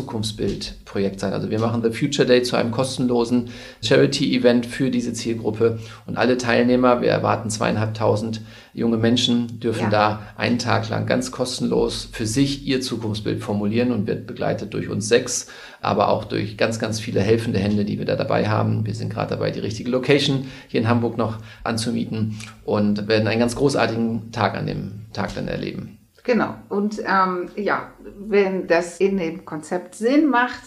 Zukunftsbild-Projekt 0.96 1.20
sein. 1.20 1.32
Also 1.32 1.50
wir 1.50 1.60
machen 1.60 1.82
The 1.82 1.90
Future 1.90 2.26
Day 2.26 2.42
zu 2.42 2.56
einem 2.56 2.70
kostenlosen 2.70 3.50
Charity-Event 3.82 4.66
für 4.66 4.86
für 4.86 4.90
diese 4.90 5.12
Zielgruppe. 5.12 5.78
Und 6.06 6.16
alle 6.16 6.38
Teilnehmer, 6.38 7.00
wir 7.00 7.10
erwarten 7.10 7.50
zweieinhalbtausend 7.50 8.40
junge 8.72 8.96
Menschen, 8.98 9.58
dürfen 9.58 9.84
ja. 9.84 9.90
da 9.90 10.22
einen 10.36 10.58
Tag 10.58 10.88
lang 10.88 11.06
ganz 11.06 11.30
kostenlos 11.30 12.08
für 12.12 12.26
sich 12.26 12.66
ihr 12.66 12.80
Zukunftsbild 12.80 13.42
formulieren 13.42 13.90
und 13.90 14.06
wird 14.06 14.26
begleitet 14.26 14.74
durch 14.74 14.88
uns 14.88 15.08
sechs, 15.08 15.48
aber 15.80 16.08
auch 16.08 16.24
durch 16.24 16.56
ganz, 16.56 16.78
ganz 16.78 17.00
viele 17.00 17.20
helfende 17.20 17.58
Hände, 17.58 17.84
die 17.84 17.98
wir 17.98 18.04
da 18.04 18.16
dabei 18.16 18.48
haben. 18.48 18.86
Wir 18.86 18.94
sind 18.94 19.12
gerade 19.12 19.30
dabei, 19.30 19.50
die 19.50 19.60
richtige 19.60 19.90
Location 19.90 20.46
hier 20.68 20.80
in 20.80 20.88
Hamburg 20.88 21.16
noch 21.16 21.38
anzumieten 21.64 22.38
und 22.64 23.08
werden 23.08 23.26
einen 23.26 23.40
ganz 23.40 23.56
großartigen 23.56 24.30
Tag 24.30 24.56
an 24.56 24.66
dem 24.66 25.06
Tag 25.12 25.34
dann 25.34 25.48
erleben. 25.48 25.98
Genau. 26.26 26.56
Und 26.68 27.00
ähm, 27.06 27.50
ja, 27.54 27.92
wenn 28.18 28.66
das 28.66 28.98
in 28.98 29.16
dem 29.16 29.44
Konzept 29.44 29.94
Sinn 29.94 30.26
macht, 30.26 30.60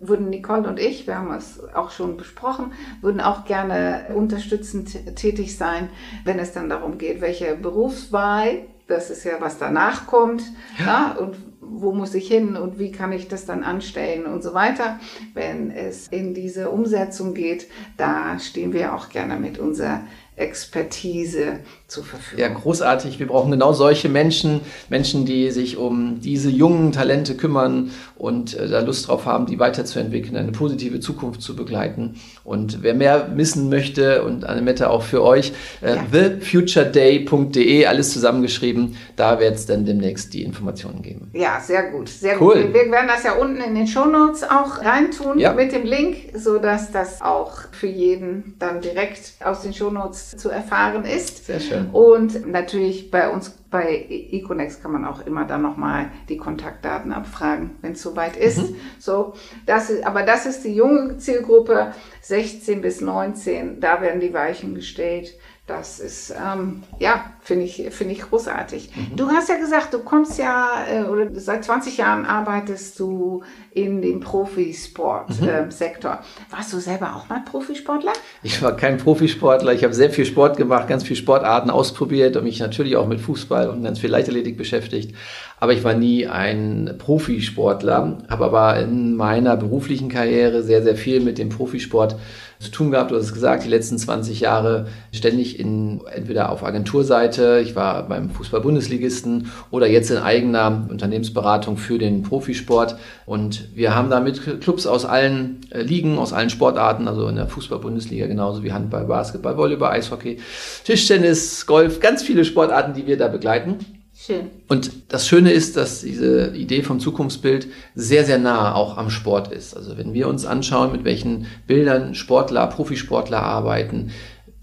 würden 0.00 0.28
Nicole 0.28 0.68
und 0.68 0.80
ich, 0.80 1.06
wir 1.06 1.16
haben 1.16 1.32
es 1.32 1.62
auch 1.72 1.92
schon 1.92 2.16
besprochen, 2.16 2.72
würden 3.00 3.20
auch 3.20 3.44
gerne 3.44 4.06
unterstützend 4.12 5.14
tätig 5.14 5.56
sein, 5.56 5.88
wenn 6.24 6.40
es 6.40 6.52
dann 6.52 6.68
darum 6.68 6.98
geht, 6.98 7.20
welche 7.20 7.54
Berufswahl, 7.54 8.66
das 8.88 9.08
ist 9.08 9.22
ja 9.22 9.34
was 9.38 9.56
danach 9.56 10.08
kommt, 10.08 10.42
ja. 10.80 10.84
ja 10.84 11.16
und 11.16 11.36
wo 11.60 11.92
muss 11.92 12.14
ich 12.14 12.26
hin 12.26 12.56
und 12.56 12.80
wie 12.80 12.90
kann 12.90 13.12
ich 13.12 13.28
das 13.28 13.46
dann 13.46 13.62
anstellen 13.62 14.26
und 14.26 14.42
so 14.42 14.52
weiter. 14.52 14.98
Wenn 15.32 15.70
es 15.70 16.08
in 16.08 16.34
diese 16.34 16.70
Umsetzung 16.70 17.34
geht, 17.34 17.68
da 17.96 18.38
stehen 18.40 18.72
wir 18.72 18.94
auch 18.94 19.08
gerne 19.10 19.36
mit 19.36 19.58
unserer 19.58 20.02
Expertise 20.36 21.60
zur 21.94 22.04
Verfügung. 22.04 22.40
Ja, 22.40 22.48
großartig. 22.52 23.18
Wir 23.18 23.26
brauchen 23.28 23.50
genau 23.50 23.72
solche 23.72 24.08
Menschen, 24.08 24.60
Menschen, 24.88 25.24
die 25.24 25.50
sich 25.50 25.76
um 25.76 26.20
diese 26.20 26.50
jungen 26.50 26.92
Talente 26.92 27.36
kümmern 27.36 27.92
und 28.16 28.54
äh, 28.54 28.68
da 28.68 28.80
Lust 28.80 29.08
drauf 29.08 29.26
haben, 29.26 29.46
die 29.46 29.58
weiterzuentwickeln, 29.58 30.36
eine 30.36 30.52
positive 30.52 30.98
Zukunft 31.00 31.40
zu 31.40 31.54
begleiten. 31.54 32.20
Und 32.42 32.82
wer 32.82 32.94
mehr 32.94 33.36
wissen 33.36 33.68
möchte 33.68 34.24
und 34.24 34.44
Annemette 34.44 34.90
auch 34.90 35.02
für 35.02 35.22
euch, 35.22 35.52
äh, 35.82 35.96
ja. 35.96 36.02
thefutureday.de, 36.10 37.86
alles 37.86 38.12
zusammengeschrieben, 38.12 38.96
da 39.16 39.38
wird 39.38 39.54
es 39.54 39.66
dann 39.66 39.84
demnächst 39.84 40.34
die 40.34 40.42
Informationen 40.42 41.02
geben. 41.02 41.30
Ja, 41.32 41.60
sehr 41.60 41.90
gut, 41.90 42.08
sehr 42.08 42.40
cool. 42.40 42.62
gut. 42.62 42.74
Wir 42.74 42.90
werden 42.90 43.08
das 43.08 43.22
ja 43.22 43.34
unten 43.34 43.60
in 43.60 43.74
den 43.74 43.86
Shownotes 43.86 44.42
auch 44.42 44.82
reintun 44.82 45.38
ja. 45.38 45.52
mit 45.52 45.72
dem 45.72 45.84
Link, 45.84 46.16
sodass 46.34 46.90
das 46.90 47.22
auch 47.22 47.52
für 47.70 47.86
jeden 47.86 48.56
dann 48.58 48.80
direkt 48.80 49.34
aus 49.44 49.62
den 49.62 49.72
Shownotes 49.72 50.36
zu 50.36 50.50
erfahren 50.50 51.04
ist. 51.04 51.46
Sehr 51.46 51.60
schön. 51.60 51.83
Und 51.92 52.46
natürlich 52.46 53.10
bei 53.10 53.28
uns 53.28 53.50
bei 53.74 54.06
Econex 54.08 54.80
kann 54.80 54.92
man 54.92 55.04
auch 55.04 55.26
immer 55.26 55.46
dann 55.46 55.62
nochmal 55.62 56.10
die 56.28 56.36
Kontaktdaten 56.36 57.12
abfragen, 57.12 57.70
wenn 57.82 57.92
es 57.92 58.02
soweit 58.02 58.36
ist. 58.36 58.70
Mhm. 58.70 58.76
So, 59.00 59.34
das 59.66 59.90
ist, 59.90 60.06
aber 60.06 60.22
das 60.22 60.46
ist 60.46 60.64
die 60.64 60.76
junge 60.76 61.18
Zielgruppe, 61.18 61.92
16 62.20 62.80
bis 62.80 63.00
19, 63.00 63.80
da 63.80 64.00
werden 64.00 64.20
die 64.20 64.32
Weichen 64.32 64.76
gestellt. 64.76 65.34
Das 65.66 65.98
ist, 65.98 66.30
ähm, 66.30 66.82
ja, 66.98 67.24
finde 67.40 67.64
ich, 67.64 67.82
finde 67.88 68.12
ich 68.12 68.20
großartig. 68.20 68.90
Mhm. 68.94 69.16
Du 69.16 69.28
hast 69.28 69.48
ja 69.48 69.56
gesagt, 69.56 69.94
du 69.94 70.00
kommst 70.00 70.38
ja, 70.38 70.84
äh, 70.86 71.04
oder 71.04 71.28
seit 71.40 71.64
20 71.64 71.96
Jahren 71.96 72.26
arbeitest 72.26 73.00
du 73.00 73.42
in 73.72 74.02
dem 74.02 74.20
Profisport-Sektor. 74.20 76.12
Mhm. 76.12 76.18
Äh, 76.18 76.52
Warst 76.54 76.70
du 76.70 76.78
selber 76.80 77.16
auch 77.16 77.30
mal 77.30 77.40
Profisportler? 77.50 78.12
Ich 78.42 78.60
war 78.60 78.76
kein 78.76 78.98
Profisportler. 78.98 79.72
Ich 79.72 79.84
habe 79.84 79.94
sehr 79.94 80.10
viel 80.10 80.26
Sport 80.26 80.58
gemacht, 80.58 80.86
ganz 80.86 81.02
viele 81.02 81.16
Sportarten 81.16 81.70
ausprobiert 81.70 82.36
und 82.36 82.44
mich 82.44 82.60
natürlich 82.60 82.96
auch 82.96 83.06
mit 83.06 83.22
Fußball 83.22 83.70
und 83.70 83.82
ganz 83.82 83.98
viel 83.98 84.10
Leichtathletik 84.10 84.58
beschäftigt. 84.58 85.14
Aber 85.60 85.72
ich 85.72 85.82
war 85.82 85.94
nie 85.94 86.26
ein 86.26 86.96
Profisportler, 86.98 88.18
habe 88.28 88.44
aber 88.44 88.80
in 88.80 89.16
meiner 89.16 89.56
beruflichen 89.56 90.10
Karriere 90.10 90.62
sehr, 90.62 90.82
sehr 90.82 90.96
viel 90.96 91.20
mit 91.20 91.38
dem 91.38 91.48
Profisport 91.48 92.16
zu 92.58 92.70
tun 92.70 92.90
gehabt. 92.90 93.10
Du 93.10 93.16
hast 93.16 93.24
es 93.24 93.34
gesagt, 93.34 93.64
die 93.64 93.68
letzten 93.68 93.98
20 93.98 94.40
Jahre 94.40 94.86
ständig 95.12 95.58
in, 95.58 96.00
entweder 96.06 96.50
auf 96.50 96.64
Agenturseite, 96.64 97.60
ich 97.62 97.76
war 97.76 98.08
beim 98.08 98.30
Fußball-Bundesligisten 98.30 99.50
oder 99.70 99.86
jetzt 99.86 100.10
in 100.10 100.18
eigener 100.18 100.86
Unternehmensberatung 100.88 101.76
für 101.76 101.98
den 101.98 102.22
Profisport. 102.22 102.96
Und 103.26 103.68
wir 103.74 103.94
haben 103.94 104.10
da 104.10 104.20
mit 104.20 104.60
Clubs 104.60 104.86
aus 104.86 105.04
allen 105.04 105.60
äh, 105.70 105.82
Ligen, 105.82 106.18
aus 106.18 106.32
allen 106.32 106.50
Sportarten, 106.50 107.08
also 107.08 107.28
in 107.28 107.36
der 107.36 107.48
Fußball-Bundesliga 107.48 108.26
genauso 108.26 108.62
wie 108.62 108.72
Handball, 108.72 109.04
Basketball, 109.04 109.56
Volleyball, 109.56 109.92
Eishockey, 109.92 110.38
Tischtennis, 110.84 111.66
Golf, 111.66 112.00
ganz 112.00 112.22
viele 112.22 112.44
Sportarten, 112.44 112.94
die 112.94 113.06
wir 113.06 113.16
da 113.16 113.28
begleiten. 113.28 113.78
Schön. 114.26 114.50
Und 114.68 114.90
das 115.12 115.28
Schöne 115.28 115.52
ist, 115.52 115.76
dass 115.76 116.00
diese 116.00 116.56
Idee 116.56 116.82
vom 116.82 116.98
Zukunftsbild 116.98 117.66
sehr, 117.94 118.24
sehr 118.24 118.38
nah 118.38 118.74
auch 118.74 118.96
am 118.96 119.10
Sport 119.10 119.52
ist. 119.52 119.76
Also 119.76 119.98
wenn 119.98 120.14
wir 120.14 120.28
uns 120.28 120.46
anschauen, 120.46 120.92
mit 120.92 121.04
welchen 121.04 121.46
Bildern 121.66 122.14
Sportler, 122.14 122.66
Profisportler 122.68 123.42
arbeiten, 123.42 124.12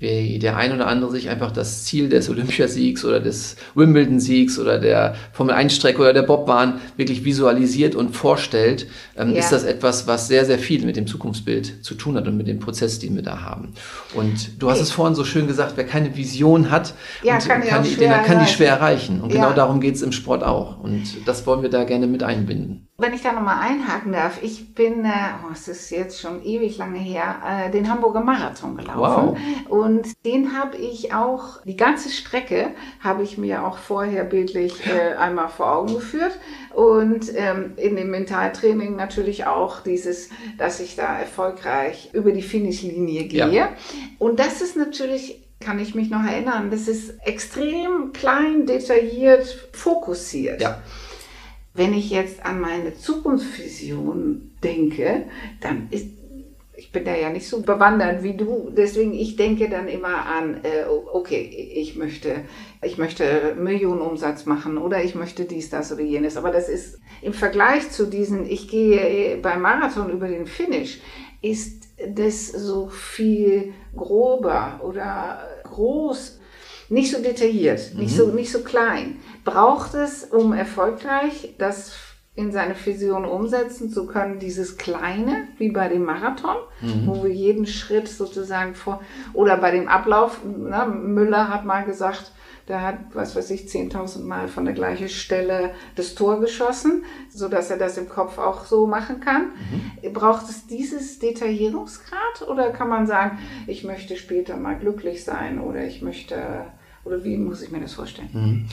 wie 0.02 0.40
der 0.40 0.58
ein 0.58 0.74
oder 0.74 0.88
andere 0.88 1.12
sich 1.12 1.30
einfach 1.30 1.52
das 1.52 1.86
Ziel 1.86 2.10
des 2.10 2.28
Olympiasiegs 2.30 3.06
oder 3.06 3.20
des 3.20 3.56
Wimbledon-Siegs 3.76 4.58
oder 4.58 4.80
der 4.80 5.16
Formel-1-Strecke 5.34 6.02
oder 6.02 6.14
der 6.14 6.24
Bobbahn 6.24 6.82
wirklich 6.98 7.24
visualisiert 7.24 7.94
und 7.94 8.16
vorstellt, 8.16 8.88
ähm, 9.16 9.32
ja. 9.32 9.40
ist 9.40 9.52
das 9.52 9.64
etwas, 9.64 10.08
was 10.08 10.28
sehr, 10.28 10.46
sehr 10.46 10.58
viel 10.58 10.84
mit 10.86 10.96
dem 10.96 11.06
Zukunftsbild 11.06 11.86
zu 11.86 11.94
tun 11.94 12.18
hat 12.18 12.28
und 12.28 12.36
mit 12.36 12.48
dem 12.48 12.60
Prozess, 12.60 12.98
den 12.98 13.16
wir 13.16 13.22
da 13.22 13.42
haben. 13.42 13.74
Und 14.16 14.62
du 14.62 14.70
hast 14.70 14.78
hey. 14.78 14.84
es 14.84 14.92
vorhin 14.92 15.14
so 15.14 15.24
schön 15.24 15.46
gesagt, 15.48 15.74
wer 15.76 15.86
keine 15.86 16.18
Vision 16.18 16.72
hat, 16.72 16.96
ja, 17.22 17.38
kann, 17.38 17.62
kann, 17.62 17.84
die, 17.84 17.96
den, 17.96 18.12
kann 18.12 18.40
die 18.40 18.52
schwer 18.52 18.70
erreichen. 18.70 19.22
Und 19.22 19.32
ja. 19.32 19.42
genau 19.42 19.54
darum 19.54 19.80
geht 19.82 19.96
es 19.96 20.02
im 20.02 20.12
Sport 20.12 20.44
auch. 20.44 20.80
Und 20.80 21.04
das 21.28 21.46
wollen 21.46 21.62
wir 21.62 21.70
da 21.70 21.84
gerne 21.84 22.08
mit 22.08 22.24
einbinden. 22.24 22.88
Wenn 22.98 23.14
ich 23.14 23.24
da 23.24 23.34
nochmal 23.34 23.58
einhaken 23.60 24.12
darf, 24.12 24.44
ich 24.44 24.76
bin, 24.76 25.06
äh, 25.06 25.10
oh, 25.44 25.52
es 25.52 25.68
ist 25.68 25.90
jetzt 25.90 26.22
schon 26.22 26.44
ewig 26.44 26.78
lange 26.78 27.00
her, 27.00 27.36
äh, 27.48 27.72
den 27.72 27.90
Hamburger 27.90 28.22
Marathon 28.22 28.78
gelaufen. 28.78 29.00
Wow. 29.00 29.38
Und 29.70 29.91
den 30.26 30.58
habe 30.58 30.78
ich 30.78 31.14
auch, 31.14 31.64
die 31.64 31.78
ganze 31.78 32.10
Strecke 32.10 32.72
habe 33.00 33.24
ich 33.24 33.38
mir 33.38 33.66
auch 33.66 33.78
vorher 33.78 34.24
bildlich 34.24 34.86
äh, 34.86 35.16
einmal 35.16 35.50
vor 35.50 35.76
Augen 35.76 35.96
geführt. 35.96 36.38
Und 36.74 37.32
ähm, 37.36 37.74
in 37.78 37.96
dem 37.96 38.12
Mentaltraining 38.12 38.96
natürlich 38.96 39.46
auch 39.46 39.82
dieses, 39.82 40.30
dass 40.58 40.80
ich 40.80 40.96
da 40.96 41.20
erfolgreich 41.20 42.10
über 42.14 42.32
die 42.32 42.42
Finishlinie 42.42 43.26
gehe. 43.26 43.50
Ja. 43.50 43.70
Und 44.20 44.40
das 44.40 44.62
ist 44.62 44.76
natürlich 44.76 45.42
kann 45.62 45.80
ich 45.80 45.94
mich 45.94 46.10
noch 46.10 46.24
erinnern, 46.24 46.72
das 46.72 46.88
ist 46.88 47.14
extrem 47.24 48.14
klein, 48.14 48.66
detailliert, 48.66 49.70
fokussiert. 49.74 50.60
Ja. 50.60 50.82
Wenn 51.74 51.94
ich 51.94 52.10
jetzt 52.10 52.44
an 52.44 52.60
meine 52.60 52.98
Zukunftsvision 52.98 54.52
denke, 54.64 55.26
dann 55.62 55.88
ist, 55.92 56.08
ich 56.92 56.94
bin 56.94 57.06
da 57.06 57.16
ja 57.16 57.30
nicht 57.30 57.48
so 57.48 57.62
bewandert 57.62 58.22
wie 58.22 58.36
du, 58.36 58.70
deswegen 58.70 59.14
ich 59.14 59.38
denke 59.38 59.70
dann 59.70 59.88
immer 59.88 60.26
an, 60.26 60.60
äh, 60.64 60.84
okay, 60.90 61.40
ich 61.40 61.96
möchte, 61.96 62.44
ich 62.82 62.98
möchte 62.98 63.56
Millionenumsatz 63.58 64.46
machen 64.46 64.78
oder 64.78 65.02
ich 65.02 65.16
möchte 65.16 65.46
dies, 65.46 65.70
das 65.70 65.94
oder 65.94 66.02
jenes. 66.02 66.36
Aber 66.36 66.52
das 66.52 66.68
ist 66.68 67.00
im 67.22 67.32
Vergleich 67.32 67.90
zu 67.92 68.08
diesen, 68.08 68.46
ich 68.46 68.68
gehe 68.68 69.38
beim 69.38 69.62
Marathon 69.62 70.12
über 70.12 70.28
den 70.28 70.46
Finish, 70.46 71.00
ist 71.42 71.88
das 72.14 72.48
so 72.48 72.90
viel 72.90 73.74
grober 73.96 74.82
oder 74.84 75.48
groß 75.64 76.42
nicht 76.90 77.10
so 77.10 77.22
detailliert, 77.22 77.94
nicht, 77.96 78.12
mhm. 78.12 78.18
so, 78.18 78.28
nicht 78.32 78.52
so 78.52 78.64
klein. 78.64 79.20
Braucht 79.46 79.94
es, 79.94 80.26
um 80.26 80.52
erfolgreich 80.52 81.56
das 81.58 81.94
in 82.34 82.52
seine 82.52 82.76
Vision 82.76 83.26
umsetzen 83.26 83.90
zu 83.90 84.08
können, 84.08 84.40
dieses 84.40 84.78
Kleine, 84.78 85.48
wie 85.58 85.70
bei 85.70 85.90
dem 85.90 86.06
Marathon, 86.06 86.56
mhm. 86.82 87.06
wo 87.06 87.24
wir 87.24 87.32
jeden 87.32 87.68
Schritt 87.68 88.08
sozusagen 88.08 88.74
vor, 88.74 89.02
oder 89.34 89.58
bei 89.58 89.72
dem 89.72 89.90
Ablauf, 89.90 90.40
na, 90.46 90.86
Müller 90.86 91.50
hat 91.50 91.66
mal 91.66 91.84
gesagt, 91.84 92.32
der 92.70 92.84
hat, 92.84 92.98
was 93.14 93.36
weiß 93.36 93.50
ich, 93.52 93.64
10.000 93.64 94.24
Mal 94.24 94.48
von 94.48 94.64
der 94.64 94.74
gleichen 94.74 95.10
Stelle 95.10 95.72
das 95.96 96.16
Tor 96.16 96.40
geschossen, 96.40 97.04
so 97.30 97.50
dass 97.50 97.70
er 97.70 97.78
das 97.78 97.98
im 97.98 98.08
Kopf 98.08 98.38
auch 98.38 98.64
so 98.64 98.88
machen 98.88 99.20
kann. 99.20 99.52
Mhm. 100.02 100.14
Braucht 100.14 100.50
es 100.50 100.68
dieses 100.68 101.20
Detaillierungsgrad 101.20 102.48
oder 102.48 102.70
kann 102.70 102.88
man 102.88 103.08
sagen, 103.08 103.40
ich 103.68 103.84
möchte 103.84 104.16
später 104.16 104.56
mal 104.56 104.78
glücklich 104.78 105.26
sein 105.26 105.60
oder 105.60 105.84
ich 105.84 106.02
möchte 106.02 106.66
oder 107.04 107.24
wie 107.26 107.36
muss 107.36 107.62
ich 107.62 107.72
mir 107.72 107.82
das 107.82 107.94
vorstellen? 107.94 108.30
Mhm. 108.32 108.70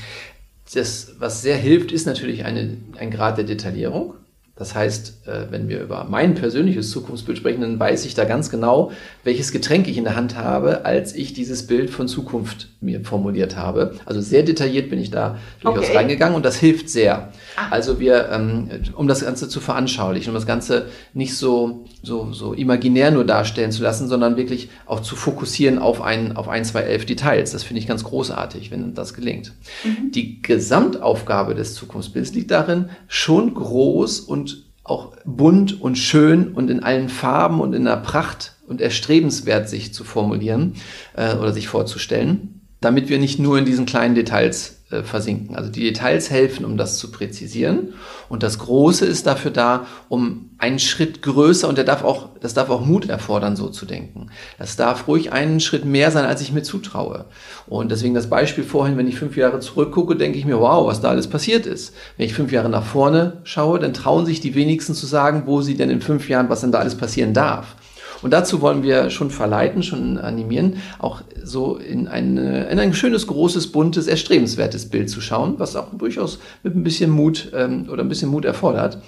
Das, 0.75 1.15
was 1.19 1.43
sehr 1.43 1.57
hilft, 1.57 1.93
ist 1.93 2.07
natürlich 2.07 2.45
eine, 2.45 2.77
ein 2.99 3.11
Grad 3.11 3.39
der 3.39 3.45
Detaillierung. 3.45 4.15
Das 4.59 4.75
heißt, 4.75 5.27
äh, 5.27 5.47
wenn 5.51 5.69
wir 5.69 5.81
über 5.81 6.05
mein 6.11 6.35
persönliches 6.35 6.91
Zukunftsbild 6.91 7.39
sprechen, 7.39 7.61
dann 7.61 7.79
weiß 7.79 8.05
ich 8.07 8.15
da 8.15 8.25
ganz 8.25 8.51
genau, 8.51 8.91
welches 9.23 9.53
Getränk 9.53 9.87
ich 9.87 9.97
in 9.97 10.05
der 10.05 10.17
Hand 10.17 10.37
habe, 10.37 10.85
als 10.85 11.15
ich 11.15 11.33
dieses 11.33 11.69
Bild 11.69 11.91
von 11.91 12.09
Zukunft 12.09 12.69
mir 12.81 13.05
formuliert 13.05 13.57
habe. 13.57 13.95
Also 14.05 14.21
sehr 14.21 14.43
detailliert 14.43 14.91
bin 14.91 14.99
ich 14.99 15.11
da 15.13 15.39
durchaus 15.61 15.87
okay. 15.87 15.97
reingegangen 15.99 16.35
und 16.35 16.45
das 16.45 16.57
hilft 16.57 16.91
sehr. 16.91 17.33
Ah. 17.57 17.69
Also 17.71 18.01
wir, 18.01 18.31
ähm, 18.31 18.69
um 18.97 19.07
das 19.07 19.25
Ganze 19.25 19.49
zu 19.49 19.61
veranschaulichen, 19.61 20.31
um 20.31 20.35
das 20.35 20.47
Ganze 20.47 20.87
nicht 21.15 21.37
so, 21.37 21.85
so, 22.03 22.33
so 22.33 22.53
imaginär 22.53 23.13
nur 23.13 23.25
darstellen 23.25 23.71
zu 23.71 23.83
lassen, 23.85 24.09
sondern 24.09 24.37
wirklich 24.37 24.71
auch 24.87 25.01
zu 25.01 25.15
fokussieren 25.15 25.79
auf 25.79 26.03
ein, 26.03 26.37
auf 26.37 26.49
ein, 26.49 26.65
zwei, 26.65 26.81
elf 26.81 27.07
Details. 27.07 27.53
Das 27.53 27.63
finde 27.63 27.81
ich 27.81 27.87
ganz 27.87 28.03
großartig, 28.03 28.73
wenn 28.73 28.95
das 28.95 29.15
gelingt. 29.15 29.53
Mhm. 29.85 30.11
Die 30.11 30.43
Gesamtaufgabe 30.43 31.55
des 31.55 31.75
Zukunftsbilds 31.75 32.33
liegt 32.35 32.51
darin, 32.51 32.91
schon 33.07 33.55
groß 33.55 34.21
und 34.21 34.48
auch 34.89 35.13
bunt 35.25 35.81
und 35.81 35.97
schön 35.97 36.53
und 36.53 36.71
in 36.71 36.83
allen 36.83 37.09
Farben 37.09 37.61
und 37.61 37.75
in 37.75 37.85
der 37.85 37.97
Pracht 37.97 38.55
und 38.67 38.81
erstrebenswert 38.81 39.69
sich 39.69 39.95
zu 39.95 40.05
formulieren 40.05 40.75
äh, 41.15 41.35
oder 41.35 41.53
sich 41.53 41.69
vorzustellen, 41.69 42.61
damit 42.81 43.09
wir 43.09 43.19
nicht 43.19 43.39
nur 43.39 43.59
in 43.59 43.65
diesen 43.65 43.87
kleinen 43.87 44.15
Details 44.15 44.78
äh, 44.91 45.03
versinken. 45.03 45.55
Also 45.55 45.71
die 45.71 45.83
Details 45.83 46.31
helfen, 46.31 46.65
um 46.65 46.79
das 46.79 46.97
zu 46.97 47.11
präzisieren. 47.11 47.93
Und 48.31 48.43
das 48.43 48.59
Große 48.59 49.05
ist 49.05 49.27
dafür 49.27 49.51
da, 49.51 49.87
um 50.09 50.49
einen 50.57 50.79
Schritt 50.79 51.21
größer, 51.21 51.69
und 51.69 51.77
der 51.77 51.85
darf 51.85 52.03
auch, 52.03 52.31
das 52.41 52.55
darf 52.55 52.71
auch 52.71 52.87
Mut 52.87 53.07
erfordern, 53.07 53.55
so 53.55 53.69
zu 53.69 53.85
denken. 53.85 54.31
Das 54.59 54.77
darf 54.77 55.07
ruhig 55.07 55.31
einen 55.31 55.61
Schritt 55.61 55.85
mehr 55.85 56.11
sein, 56.11 56.25
als 56.25 56.41
ich 56.41 56.53
mir 56.53 56.63
zutraue. 56.63 57.27
Und 57.67 57.91
deswegen 57.91 58.15
das 58.15 58.31
Beispiel 58.31 58.65
vorhin, 58.65 58.97
wenn 58.97 59.09
ich 59.09 59.19
fünf 59.19 59.37
Jahre 59.37 59.61
zurückgucke, 59.61 60.17
denke 60.17 60.39
ich 60.39 60.47
mir, 60.47 60.59
wow, 60.59 60.87
was 60.87 61.03
da 61.03 61.11
alles 61.11 61.29
passiert 61.29 61.67
ist. 61.67 61.95
Wenn 62.17 62.25
ich 62.25 62.33
fünf 62.33 62.51
Jahre 62.51 62.71
nach 62.71 62.85
vorne 62.85 63.43
schaue, 63.45 63.79
dann 63.79 63.93
trauen 63.93 64.25
sich 64.25 64.41
die 64.41 64.55
wenigsten 64.55 64.95
zu 64.95 65.05
sagen, 65.05 65.43
wo 65.45 65.61
sie 65.61 65.77
denn 65.77 65.91
in 65.91 66.01
fünf 66.01 66.31
Jahren, 66.31 66.49
was 66.49 66.63
denn 66.63 66.73
da 66.73 66.79
alles 66.79 66.97
passieren 66.97 67.35
darf. 67.35 67.77
Und 68.23 68.33
dazu 68.33 68.61
wollen 68.61 68.83
wir 68.83 69.11
schon 69.11 69.31
verleiten, 69.31 69.83
schon 69.83 70.19
animieren, 70.19 70.77
auch 70.99 71.23
so 71.43 71.77
in, 71.77 72.09
eine, 72.09 72.69
in 72.69 72.79
ein 72.79 72.95
schönes, 72.95 73.27
großes, 73.27 73.69
buntes, 73.73 74.07
erstrebenswertes 74.07 74.91
Bild 74.91 75.09
zu 75.09 75.21
schauen, 75.21 75.55
was 75.59 75.77
auch 75.77 75.89
durchaus 75.97 76.39
mit 76.63 76.75
ein 76.75 76.83
bisschen 76.83 77.11
Mut 77.11 77.53
ähm, 77.55 77.89
oder 77.91 78.03
ein 78.03 78.09
bisschen 78.09 78.31
Mut 78.31 78.45
erfordert. 78.45 79.01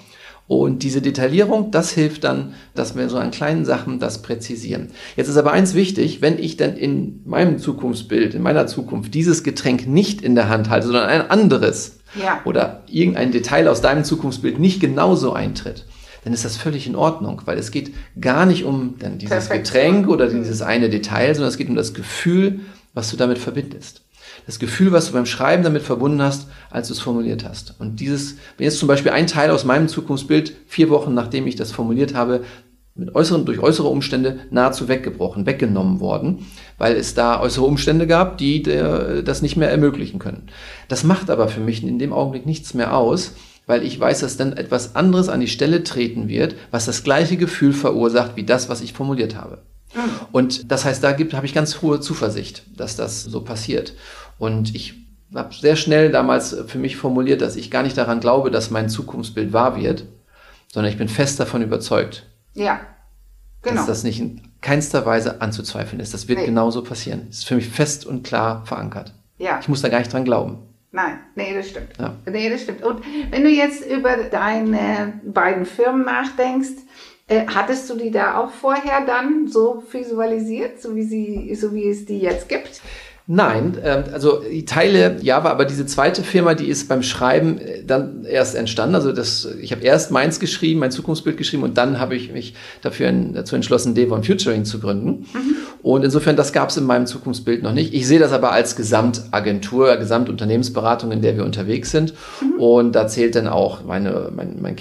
Und 0.47 0.83
diese 0.83 1.01
Detaillierung, 1.01 1.71
das 1.71 1.91
hilft 1.91 2.25
dann, 2.25 2.53
dass 2.75 2.97
wir 2.97 3.07
so 3.07 3.17
an 3.17 3.31
kleinen 3.31 3.63
Sachen 3.63 3.99
das 3.99 4.21
präzisieren. 4.21 4.89
Jetzt 5.15 5.29
ist 5.29 5.37
aber 5.37 5.53
eins 5.53 5.75
wichtig, 5.75 6.21
wenn 6.21 6.37
ich 6.37 6.57
dann 6.57 6.75
in 6.75 7.21
meinem 7.25 7.57
Zukunftsbild, 7.57 8.33
in 8.33 8.41
meiner 8.41 8.67
Zukunft 8.67 9.13
dieses 9.13 9.43
Getränk 9.43 9.87
nicht 9.87 10.21
in 10.21 10.35
der 10.35 10.49
Hand 10.49 10.69
halte, 10.69 10.87
sondern 10.87 11.07
ein 11.07 11.29
anderes 11.29 11.99
ja. 12.21 12.41
oder 12.43 12.83
irgendein 12.87 13.31
Detail 13.31 13.69
aus 13.69 13.79
deinem 13.79 14.03
Zukunftsbild 14.03 14.59
nicht 14.59 14.81
genauso 14.81 15.31
eintritt, 15.31 15.85
dann 16.23 16.33
ist 16.33 16.45
das 16.45 16.57
völlig 16.57 16.87
in 16.87 16.95
Ordnung, 16.95 17.41
weil 17.45 17.57
es 17.57 17.71
geht 17.71 17.93
gar 18.19 18.45
nicht 18.45 18.63
um 18.63 18.95
dann 18.99 19.17
dieses 19.17 19.47
Perfekt. 19.47 19.65
Getränk 19.65 20.07
oder 20.07 20.29
mhm. 20.29 20.43
dieses 20.43 20.61
eine 20.61 20.89
Detail, 20.89 21.33
sondern 21.33 21.49
es 21.49 21.57
geht 21.57 21.69
um 21.69 21.75
das 21.75 21.93
Gefühl, 21.93 22.59
was 22.93 23.09
du 23.09 23.17
damit 23.17 23.39
verbindest. 23.39 24.03
Das 24.45 24.59
Gefühl, 24.59 24.91
was 24.91 25.07
du 25.07 25.13
beim 25.13 25.25
Schreiben 25.25 25.63
damit 25.63 25.83
verbunden 25.83 26.21
hast, 26.21 26.47
als 26.69 26.87
du 26.87 26.93
es 26.93 26.99
formuliert 26.99 27.43
hast. 27.43 27.75
Und 27.79 27.99
dieses, 27.99 28.37
wenn 28.57 28.65
jetzt 28.65 28.79
zum 28.79 28.87
Beispiel 28.87 29.11
ein 29.11 29.27
Teil 29.27 29.51
aus 29.51 29.65
meinem 29.65 29.87
Zukunftsbild 29.87 30.55
vier 30.67 30.89
Wochen 30.89 31.13
nachdem 31.13 31.47
ich 31.47 31.55
das 31.55 31.71
formuliert 31.71 32.13
habe, 32.13 32.41
mit 32.93 33.15
äußeren, 33.15 33.45
durch 33.45 33.59
äußere 33.59 33.87
Umstände 33.87 34.39
nahezu 34.49 34.87
weggebrochen, 34.87 35.45
weggenommen 35.45 35.99
worden, 36.01 36.45
weil 36.77 36.95
es 36.95 37.13
da 37.13 37.39
äußere 37.39 37.65
Umstände 37.65 38.05
gab, 38.05 38.37
die 38.37 38.61
der, 38.63 39.21
das 39.21 39.41
nicht 39.41 39.55
mehr 39.55 39.71
ermöglichen 39.71 40.19
können. 40.19 40.47
Das 40.89 41.03
macht 41.03 41.29
aber 41.29 41.47
für 41.47 41.61
mich 41.61 41.83
in 41.83 41.99
dem 41.99 42.11
Augenblick 42.11 42.45
nichts 42.45 42.73
mehr 42.73 42.95
aus, 42.95 43.33
weil 43.71 43.83
ich 43.83 43.97
weiß, 43.97 44.19
dass 44.19 44.35
dann 44.35 44.51
etwas 44.51 44.95
anderes 44.97 45.29
an 45.29 45.39
die 45.39 45.47
Stelle 45.47 45.85
treten 45.85 46.27
wird, 46.27 46.55
was 46.71 46.85
das 46.85 47.05
gleiche 47.05 47.37
Gefühl 47.37 47.71
verursacht 47.71 48.35
wie 48.35 48.43
das, 48.43 48.67
was 48.67 48.81
ich 48.81 48.91
formuliert 48.91 49.37
habe. 49.37 49.59
Mhm. 49.95 49.99
Und 50.33 50.69
das 50.69 50.83
heißt, 50.83 51.01
da 51.01 51.13
gibt, 51.13 51.33
habe 51.33 51.45
ich 51.45 51.53
ganz 51.53 51.81
hohe 51.81 52.01
Zuversicht, 52.01 52.63
dass 52.75 52.97
das 52.97 53.23
so 53.23 53.39
passiert. 53.45 53.93
Und 54.37 54.75
ich 54.75 54.95
habe 55.33 55.55
sehr 55.55 55.77
schnell 55.77 56.11
damals 56.11 56.53
für 56.67 56.79
mich 56.79 56.97
formuliert, 56.97 57.41
dass 57.41 57.55
ich 57.55 57.71
gar 57.71 57.83
nicht 57.83 57.97
daran 57.97 58.19
glaube, 58.19 58.51
dass 58.51 58.71
mein 58.71 58.89
Zukunftsbild 58.89 59.53
wahr 59.53 59.79
wird, 59.79 60.03
sondern 60.73 60.91
ich 60.91 60.97
bin 60.97 61.07
fest 61.07 61.39
davon 61.39 61.61
überzeugt. 61.61 62.25
Ja, 62.53 62.81
genau. 63.61 63.77
Dass 63.77 63.85
das 63.85 64.03
nicht 64.03 64.19
in 64.19 64.41
keinster 64.59 65.05
Weise 65.05 65.39
anzuzweifeln 65.39 66.01
ist. 66.01 66.13
Das 66.13 66.27
wird 66.27 66.39
nee. 66.39 66.45
genauso 66.45 66.83
passieren. 66.83 67.27
Das 67.29 67.37
ist 67.37 67.47
für 67.47 67.55
mich 67.55 67.69
fest 67.69 68.05
und 68.05 68.23
klar 68.23 68.65
verankert. 68.65 69.13
Ja. 69.37 69.59
Ich 69.61 69.69
muss 69.69 69.81
da 69.81 69.87
gar 69.87 69.99
nicht 69.99 70.11
dran 70.11 70.25
glauben. 70.25 70.57
Nein, 70.91 71.19
nee, 71.35 71.53
das 71.53 71.69
stimmt. 71.69 71.97
Ja. 71.97 72.17
Nee, 72.29 72.49
das 72.49 72.63
stimmt. 72.63 72.83
Und 72.83 73.01
wenn 73.31 73.43
du 73.43 73.49
jetzt 73.49 73.85
über 73.85 74.17
deine 74.17 75.21
beiden 75.23 75.65
Firmen 75.65 76.03
nachdenkst, 76.03 76.81
äh, 77.27 77.45
hattest 77.47 77.89
du 77.89 77.95
die 77.95 78.11
da 78.11 78.37
auch 78.37 78.51
vorher 78.51 79.05
dann 79.05 79.47
so 79.47 79.81
visualisiert, 79.89 80.81
so 80.81 80.95
wie, 80.95 81.03
sie, 81.03 81.55
so 81.55 81.73
wie 81.73 81.87
es 81.87 82.05
die 82.05 82.19
jetzt 82.19 82.49
gibt? 82.49 82.81
Nein, 83.27 83.77
äh, 83.81 84.03
also 84.11 84.41
die 84.41 84.65
Teile 84.65 85.17
Java, 85.21 85.49
aber 85.49 85.65
diese 85.65 85.85
zweite 85.85 86.23
Firma, 86.23 86.53
die 86.53 86.67
ist 86.67 86.89
beim 86.89 87.03
Schreiben 87.03 87.59
äh, 87.59 87.83
dann 87.85 88.25
erst 88.25 88.55
entstanden. 88.55 88.95
Also 88.95 89.11
das, 89.11 89.47
ich 89.61 89.71
habe 89.71 89.83
erst 89.83 90.11
meins 90.11 90.39
geschrieben, 90.39 90.79
mein 90.79 90.91
Zukunftsbild 90.91 91.37
geschrieben 91.37 91.63
und 91.63 91.77
dann 91.77 91.99
habe 91.99 92.15
ich 92.15 92.31
mich 92.31 92.55
dafür 92.81 93.11
dazu 93.11 93.55
entschlossen, 93.55 93.95
Devon 93.95 94.23
Futuring 94.23 94.65
zu 94.65 94.79
gründen. 94.79 95.27
Mhm. 95.33 95.55
Und 95.83 96.03
insofern, 96.03 96.35
das 96.35 96.51
gab 96.51 96.69
es 96.69 96.77
in 96.77 96.85
meinem 96.85 97.05
Zukunftsbild 97.05 97.63
noch 97.63 97.73
nicht. 97.73 97.93
Ich 97.93 98.07
sehe 98.07 98.19
das 98.19 98.33
aber 98.33 98.51
als 98.51 98.75
Gesamtagentur, 98.75 99.95
Gesamtunternehmensberatung, 99.97 101.11
in 101.11 101.21
der 101.21 101.37
wir 101.37 101.45
unterwegs 101.45 101.91
sind. 101.91 102.13
Mhm. 102.41 102.59
Und 102.59 102.91
da 102.93 103.07
zählt 103.07 103.35
dann 103.35 103.47
auch 103.47 103.83
meine, 103.83 104.31
mein, 104.35 104.57
mein 104.61 104.75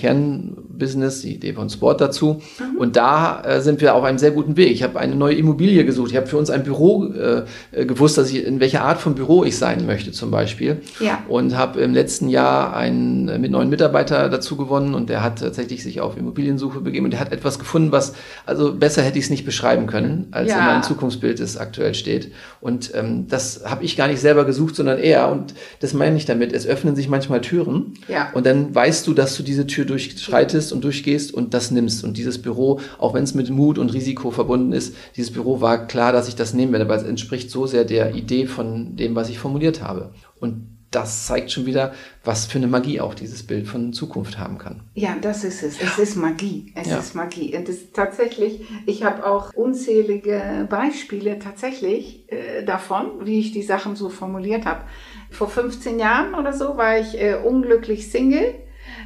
Kernbusiness, 0.81 1.21
die 1.21 1.39
Devon 1.39 1.69
Sport 1.69 2.01
dazu. 2.01 2.41
Mhm. 2.59 2.79
Und 2.79 2.97
da 2.97 3.43
äh, 3.43 3.61
sind 3.61 3.81
wir 3.81 3.95
auf 3.95 4.05
einem 4.05 4.19
sehr 4.19 4.31
guten 4.31 4.57
Weg. 4.57 4.73
Ich 4.73 4.83
habe 4.83 4.99
eine 4.99 5.15
neue 5.15 5.35
Immobilie 5.35 5.85
gesucht. 5.85 6.11
Ich 6.11 6.17
habe 6.17 6.27
für 6.27 6.39
uns 6.39 6.51
ein 6.51 6.65
Büro 6.65 7.07
äh, 7.13 7.45
gewusst, 7.85 8.19
dass 8.19 8.31
ich, 8.31 8.45
in 8.45 8.61
welcher 8.61 8.83
Art 8.83 9.01
von 9.01 9.15
Büro 9.15 9.45
ich 9.45 9.57
sein 9.57 9.87
möchte 9.87 10.13
zum 10.13 10.31
Beispiel. 10.31 10.81
Ja. 10.99 11.23
Und 11.29 11.57
habe 11.57 11.81
im 11.81 11.93
letzten 11.93 12.29
Jahr 12.29 12.75
einen 12.75 13.29
äh, 13.29 13.39
mit 13.39 13.51
neuen 13.51 13.69
Mitarbeiter 13.69 14.29
dazu 14.29 14.57
gewonnen 14.57 14.95
und 14.95 15.11
der 15.11 15.23
hat 15.23 15.41
tatsächlich 15.41 15.83
sich 15.83 16.01
auf 16.01 16.17
Immobiliensuche 16.17 16.81
begeben 16.81 17.05
und 17.05 17.13
der 17.13 17.21
hat 17.21 17.33
etwas 17.33 17.59
gefunden, 17.59 17.93
was, 17.93 18.15
also 18.47 18.75
besser 18.75 19.03
hätte 19.03 19.19
ich 19.19 19.25
es 19.25 19.31
nicht 19.31 19.45
beschreiben 19.45 19.87
können, 19.87 20.29
als 20.31 20.51
ja. 20.51 20.59
in 20.59 20.65
meinem 20.65 20.83
Zukunftsbild 20.83 21.41
es 21.41 21.57
aktuell 21.57 21.95
steht. 21.95 22.33
Und 22.61 22.93
ähm, 22.95 23.27
das 23.29 23.63
habe 23.65 23.85
ich 23.85 23.97
gar 23.97 24.09
nicht 24.09 24.21
selber 24.21 24.45
gesucht, 24.45 24.77
sondern 24.77 24.99
er. 24.99 25.31
Und 25.31 25.55
das 25.81 25.93
meine 25.93 26.17
ich 26.17 26.25
damit. 26.25 26.53
Es 26.53 26.67
öffnen 26.67 26.97
sich 26.97 27.09
manchmal 27.09 27.41
Türen. 27.41 27.95
Ja. 28.09 28.31
Und 28.33 28.47
dann 28.47 28.75
weißt 28.75 29.07
du, 29.07 29.15
dass 29.15 29.37
du 29.37 29.43
diese 29.43 29.67
Tür 29.67 29.85
durchschreitest 29.85 30.70
und 30.73 30.85
durchgehst 30.85 31.33
und 31.33 31.55
das 31.55 31.71
nimmst. 31.71 32.05
Und 32.05 32.17
dieses 32.17 32.41
Büro, 32.41 32.81
auch 32.99 33.15
wenn 33.15 33.25
es 33.25 33.35
mit 33.35 33.51
Mut 33.51 33.79
und 33.79 33.93
Risiko 33.93 34.31
verbunden 34.31 34.73
ist, 34.73 34.95
dieses 35.17 35.33
Büro 35.33 35.61
war 35.61 35.87
klar, 35.87 36.13
dass 36.13 36.29
ich 36.29 36.37
das 36.37 36.55
nehmen 36.55 36.73
werde, 36.73 36.89
weil 36.89 36.99
es 36.99 37.05
entspricht 37.05 37.51
so 37.51 37.67
sehr 37.67 37.85
der 37.85 38.15
Idee 38.15 38.47
von 38.47 38.97
dem, 38.97 39.15
was 39.15 39.29
ich 39.29 39.39
formuliert 39.39 39.83
habe. 39.83 40.11
Und 40.39 40.67
das 40.91 41.27
zeigt 41.27 41.53
schon 41.53 41.67
wieder, 41.67 41.93
was 42.25 42.47
für 42.47 42.59
eine 42.59 42.67
Magie 42.67 43.01
auch 43.01 43.15
dieses 43.15 43.45
Bild 43.45 43.69
von 43.69 43.93
Zukunft 43.93 44.39
haben 44.39 44.59
kann. 44.59 44.81
Ja, 44.95 45.17
das 45.21 45.45
ist 45.45 45.63
es. 45.63 45.81
Es 45.81 45.99
ist 45.99 46.17
Magie. 46.17 46.73
Es 46.75 46.89
ja. 46.89 46.99
ist 46.99 47.15
Magie. 47.15 47.57
Und 47.57 47.69
es 47.69 47.93
tatsächlich, 47.93 48.63
ich 48.87 49.05
habe 49.05 49.25
auch 49.25 49.55
unzählige 49.55 50.67
Beispiele 50.69 51.39
tatsächlich 51.39 52.25
äh, 52.33 52.65
davon, 52.65 53.25
wie 53.25 53.39
ich 53.39 53.53
die 53.53 53.63
Sachen 53.63 53.95
so 53.95 54.09
formuliert 54.09 54.67
habe. 54.67 54.83
Vor 55.31 55.49
15 55.49 56.01
Jahren 56.01 56.35
oder 56.35 56.53
so 56.53 56.77
war 56.77 56.99
ich 56.99 57.21
äh, 57.21 57.37
unglücklich 57.37 58.11
Single. 58.11 58.55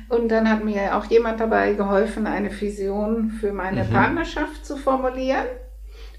Und 0.08 0.28
dann 0.28 0.48
hat 0.48 0.64
mir 0.64 0.96
auch 0.96 1.06
jemand 1.06 1.40
dabei 1.40 1.72
geholfen, 1.74 2.26
eine 2.26 2.50
Vision 2.60 3.30
für 3.30 3.52
meine 3.52 3.84
mhm. 3.84 3.90
Partnerschaft 3.90 4.64
zu 4.64 4.76
formulieren. 4.76 5.46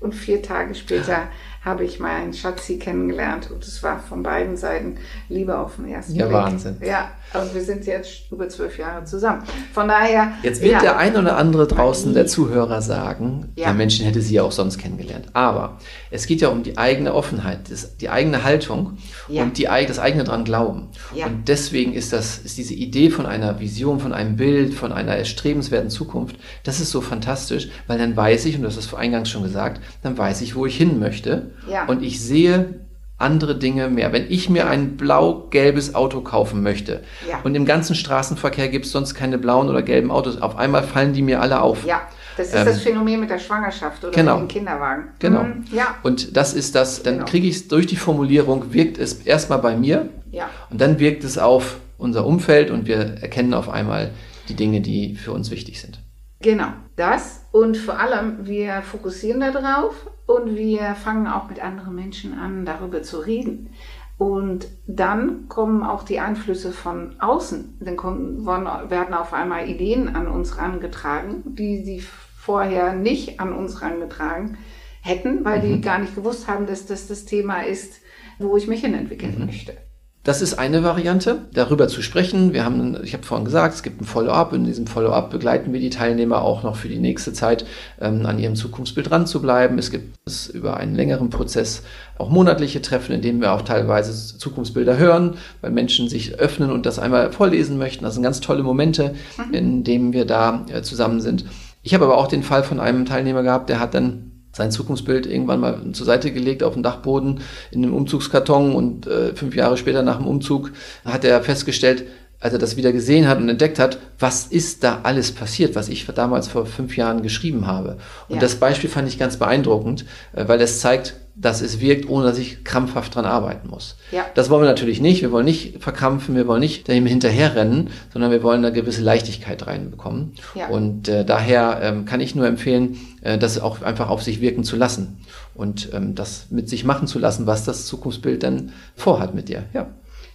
Und 0.02 0.13
vier 0.13 0.41
Tage 0.41 0.76
später 0.76 1.30
habe 1.65 1.84
ich 1.84 1.99
meinen 1.99 2.32
Schatzi 2.32 2.78
kennengelernt 2.78 3.49
und 3.51 3.63
es 3.63 3.82
war 3.82 3.99
von 3.99 4.21
beiden 4.21 4.56
Seiten 4.56 4.97
Liebe 5.30 5.58
auf 5.58 5.78
den 5.78 5.88
ersten 5.88 6.13
ja, 6.13 6.28
Blick. 6.28 6.38
Ja, 6.38 6.43
Wahnsinn. 6.43 6.78
Ja, 6.86 7.12
und 7.34 7.54
wir 7.56 7.63
sind 7.63 7.86
jetzt 7.88 8.32
über 8.32 8.47
zwölf 8.47 8.78
Jahre 8.78 9.04
zusammen. 9.04 9.43
Von 9.73 9.88
daher. 9.88 10.34
Jetzt 10.43 10.62
wird 10.62 10.73
ja, 10.73 10.80
der 10.80 10.97
ein 10.97 11.17
oder 11.17 11.38
andere 11.38 11.65
draußen 11.65 12.13
der 12.13 12.28
Zuhörer 12.28 12.84
sagen, 12.84 13.51
ja. 13.56 13.65
der 13.65 13.73
Menschen 13.73 14.06
hätte 14.06 14.21
sie 14.21 14.36
ja 14.36 14.43
auch 14.43 14.51
sonst 14.51 14.78
kennengelernt. 14.78 15.25
Aber 15.34 15.80
es 16.12 16.28
geht 16.28 16.41
ja 16.41 16.49
um 16.49 16.62
die 16.62 16.78
eigene 16.78 17.15
Offenheit, 17.15 17.62
die 17.99 18.10
eigene 18.10 18.43
Haltung 18.43 18.97
ja. 19.28 19.41
und 19.41 19.58
die, 19.58 19.63
das 19.63 19.97
eigene 19.97 20.23
dran 20.23 20.45
glauben. 20.45 20.89
Ja. 21.15 21.25
Und 21.25 21.47
deswegen 21.47 21.93
ist 21.93 22.13
das, 22.13 22.38
ist 22.38 22.60
diese 22.60 22.75
Idee 22.75 23.10
von 23.10 23.25
einer 23.25 23.60
Vision, 23.60 23.99
von 23.99 24.13
einem 24.13 24.36
Bild, 24.36 24.75
von 24.75 24.91
einer 24.91 25.15
erstrebenswerten 25.15 25.89
Zukunft, 25.89 26.36
das 26.63 26.80
ist 26.80 26.91
so 26.91 27.01
fantastisch, 27.01 27.69
weil 27.88 27.97
dann 27.97 28.15
weiß 28.15 28.45
ich, 28.45 28.56
und 28.56 28.62
das 28.62 28.78
ist 28.78 28.93
eingangs 28.93 29.30
schon 29.30 29.43
gesagt, 29.43 29.82
dann 30.04 30.17
weiß 30.17 30.41
ich, 30.41 30.56
wo 30.56 30.65
ich 30.65 30.78
hin 30.78 30.99
möchte. 30.99 31.51
Ja. 31.70 31.86
Und 31.86 32.04
ich 32.04 32.22
sehe 32.22 32.86
andere 33.18 33.58
Dinge 33.58 33.89
mehr. 33.89 34.12
Wenn 34.12 34.30
ich 34.30 34.50
mir 34.50 34.68
ein 34.68 34.98
blau-gelbes 34.98 35.96
Auto 35.96 36.22
kaufen 36.22 36.62
möchte 36.62 37.02
ja. 37.30 37.39
und 37.44 37.56
im 37.56 37.65
ganzen 37.65 37.96
Straßenverkehr 37.96 38.68
gibt 38.68 38.86
es 38.86 38.91
sonst 38.91 39.13
keine 39.13 39.38
blauen 39.38 39.70
oder 39.70 39.82
gelben 39.82 40.12
Autos, 40.12 40.41
auf 40.41 40.58
einmal 40.58 40.84
fallen 40.84 41.13
die 41.13 41.22
mir 41.22 41.41
alle 41.41 41.62
auf. 41.62 41.86
Ja. 41.86 42.02
Das 42.38 42.48
ist 42.48 42.56
ähm, 42.56 42.65
das 42.65 42.82
Phänomen 42.82 43.22
mit 43.22 43.30
der 43.30 43.39
Schwangerschaft 43.39 44.04
oder 44.04 44.13
genau, 44.13 44.39
mit 44.39 44.52
dem 44.52 44.54
Kinderwagen. 44.54 45.06
Genau. 45.20 45.44
Mhm, 45.44 45.63
ja. 45.72 45.96
Und 46.04 46.36
das 46.36 46.54
ist 46.54 46.76
das, 46.76 47.02
dann 47.02 47.15
genau. 47.15 47.26
kriege 47.26 47.48
ich 47.48 47.56
es 47.56 47.68
durch 47.70 47.88
die 47.88 47.96
Formulierung, 47.96 48.74
wirkt 48.74 48.98
es 48.98 49.13
erstmal 49.13 49.60
bei 49.60 49.78
mir 49.78 50.10
ja. 50.32 50.50
und 50.70 50.82
dann 50.82 51.00
wirkt 51.00 51.24
es 51.24 51.38
auf 51.38 51.78
unser 51.98 52.26
Umfeld 52.26 52.72
und 52.72 52.88
wir 52.88 52.98
erkennen 53.22 53.54
auf 53.54 53.70
einmal 53.70 54.12
die 54.50 54.56
Dinge, 54.56 54.82
die 54.82 55.15
für 55.15 55.32
uns 55.32 55.50
wichtig 55.50 55.80
sind. 55.80 56.02
Genau, 56.41 56.68
das 56.98 57.46
und 57.52 57.78
vor 57.78 58.00
allem 58.00 58.46
wir 58.46 58.82
fokussieren 58.82 59.39
darauf 59.39 59.94
und 60.26 60.56
wir 60.56 60.96
fangen 60.96 61.28
auch 61.28 61.50
mit 61.50 61.64
anderen 61.64 61.96
Menschen 61.96 62.38
an, 62.38 62.66
darüber 62.66 63.04
zu 63.04 63.20
reden. 63.20 63.70
Und 64.18 64.68
dann 64.88 65.50
kommen 65.50 65.84
auch 65.84 66.04
die 66.04 66.20
Einflüsse 66.20 66.72
von 66.72 67.20
außen. 67.20 67.78
Dann 67.82 67.98
kommen, 67.98 68.46
werden 68.46 69.14
auf 69.14 69.34
einmal 69.34 69.70
Ideen 69.70 70.16
an 70.16 70.28
uns 70.28 70.58
herangetragen, 70.58 71.56
die 71.56 71.84
sie 71.84 72.00
vorher 72.00 72.94
nicht 72.94 73.40
an 73.40 73.54
uns 73.54 73.82
herangetragen 73.82 74.58
hätten, 75.02 75.44
weil 75.44 75.60
mhm. 75.60 75.64
die 75.64 75.82
gar 75.82 76.00
nicht 76.00 76.16
gewusst 76.16 76.48
haben, 76.48 76.66
dass 76.66 76.86
das 76.86 77.08
das 77.08 77.26
Thema 77.26 77.62
ist, 77.62 78.02
wo 78.40 78.56
ich 78.56 78.68
mich 78.68 78.82
hin 78.82 78.94
entwickeln 78.94 79.38
mhm. 79.38 79.46
möchte. 79.46 79.78
Das 80.26 80.42
ist 80.42 80.56
eine 80.56 80.84
Variante, 80.84 81.44
darüber 81.54 81.88
zu 81.88 82.02
sprechen. 82.02 82.52
Wir 82.52 82.66
haben, 82.66 82.98
ich 83.04 83.14
habe 83.14 83.24
vorhin 83.24 83.46
gesagt, 83.46 83.76
es 83.76 83.84
gibt 83.84 84.02
ein 84.02 84.06
Follow-up. 84.06 84.54
In 84.54 84.64
diesem 84.64 84.88
Follow-up 84.88 85.30
begleiten 85.30 85.72
wir 85.72 85.80
die 85.80 85.92
Teilnehmer 85.92 86.42
auch 86.42 86.64
noch 86.64 86.78
für 86.78 86.88
die 86.88 86.98
nächste 86.98 87.32
Zeit 87.32 87.64
ähm, 88.02 88.26
an 88.26 88.40
ihrem 88.40 88.56
Zukunftsbild 88.56 89.12
dran 89.12 89.28
zu 89.28 89.40
bleiben. 89.40 89.78
Es 89.78 89.92
gibt 89.92 90.18
es 90.26 90.48
über 90.48 90.78
einen 90.78 90.96
längeren 90.96 91.30
Prozess 91.30 91.84
auch 92.18 92.32
monatliche 92.32 92.82
Treffen, 92.82 93.14
in 93.14 93.22
denen 93.22 93.40
wir 93.40 93.54
auch 93.54 93.62
teilweise 93.62 94.40
Zukunftsbilder 94.40 94.98
hören, 94.98 95.36
weil 95.62 95.70
Menschen 95.70 96.10
sich 96.10 96.40
öffnen 96.40 96.72
und 96.72 96.88
das 96.88 96.98
einmal 96.98 97.32
vorlesen 97.32 97.78
möchten. 97.78 98.04
Das 98.04 98.16
sind 98.16 98.24
ganz 98.24 98.42
tolle 98.42 98.64
Momente, 98.64 99.14
mhm. 99.38 99.54
in 99.54 99.84
denen 99.84 100.12
wir 100.12 100.26
da 100.26 100.66
äh, 100.74 100.82
zusammen 100.82 101.22
sind. 101.22 101.46
Ich 101.84 101.94
habe 101.94 102.06
aber 102.06 102.18
auch 102.18 102.28
den 102.28 102.42
Fall 102.42 102.64
von 102.64 102.80
einem 102.80 103.06
Teilnehmer 103.06 103.44
gehabt, 103.44 103.70
der 103.70 103.80
hat 103.80 103.94
dann 103.94 104.32
sein 104.56 104.72
Zukunftsbild 104.72 105.26
irgendwann 105.26 105.60
mal 105.60 105.82
zur 105.91 106.06
Seite 106.06 106.32
gelegt 106.32 106.63
auf 106.63 106.74
dem 106.74 106.84
Dachboden 106.84 107.41
in 107.72 107.84
einem 107.84 107.94
Umzugskarton 107.94 108.74
und 108.74 109.06
äh, 109.06 109.36
fünf 109.36 109.54
Jahre 109.54 109.76
später 109.76 110.02
nach 110.02 110.18
dem 110.18 110.28
Umzug 110.28 110.72
hat 111.04 111.26
er 111.26 111.44
festgestellt, 111.44 112.06
als 112.39 112.54
er 112.54 112.60
das 112.60 112.78
wieder 112.78 112.94
gesehen 112.94 113.28
hat 113.28 113.38
und 113.38 113.50
entdeckt 113.50 113.80
hat, 113.80 114.00
was 114.18 114.46
ist 114.46 114.84
da 114.86 115.02
alles 115.04 115.34
passiert, 115.34 115.76
was 115.76 115.89
ich 115.89 116.06
damals 116.06 116.48
vor 116.48 116.65
fünf 116.65 116.96
Jahren 116.96 117.22
geschrieben 117.22 117.68
habe. 117.68 117.98
Und 118.30 118.36
ja. 118.36 118.41
das 118.41 118.56
Beispiel 118.56 118.89
fand 118.89 119.10
ich 119.10 119.20
ganz 119.20 119.38
beeindruckend, 119.38 120.06
äh, 120.34 120.48
weil 120.48 120.62
es 120.62 120.80
zeigt, 120.80 121.15
dass 121.36 121.62
es 121.62 121.82
wirkt, 121.82 122.08
ohne 122.08 122.26
dass 122.26 122.38
ich 122.38 122.63
krampfhaft 122.63 123.13
dran 123.13 123.26
arbeiten 123.26 123.69
muss. 123.69 123.98
Ja. 124.12 124.26
Das 124.36 124.50
wollen 124.50 124.63
wir 124.63 124.69
natürlich 124.69 125.02
nicht. 125.02 125.21
Wir 125.21 125.32
wollen 125.32 125.45
nicht 125.45 125.84
verkrampfen, 125.84 126.36
wir 126.36 126.48
wollen 126.48 126.62
nicht 126.62 126.88
dem 126.88 127.06
hinterherrennen, 127.06 127.89
sondern 128.13 128.32
wir 128.32 128.41
wollen 128.41 128.63
eine 128.63 128.74
gewisse 128.74 129.02
Leichtigkeit 129.02 129.67
reinbekommen. 129.67 130.34
Ja. 130.56 130.67
Und 130.67 131.10
äh, 131.10 131.26
daher 131.26 131.80
ähm, 131.82 132.06
kann 132.06 132.21
ich 132.21 132.36
nur 132.36 132.48
empfehlen, 132.48 132.98
äh, 133.21 133.38
das 133.38 133.60
auch 133.60 133.82
einfach 133.82 134.10
auf 134.10 134.24
sich 134.24 134.39
wirken 134.39 134.63
zu 134.63 134.78
lassen 134.78 135.19
und 135.54 135.89
ähm, 135.93 136.15
das 136.15 136.48
mit 136.52 136.69
sich 136.69 136.86
machen 136.86 137.08
zu 137.08 137.19
lassen, 137.19 137.48
was 137.48 137.65
das 137.65 137.86
Zukunftsbild 137.86 138.41
dann 138.41 138.71
vorhat 138.95 139.36
mit 139.36 139.50
dir. 139.50 139.63
Ja. 139.74 139.88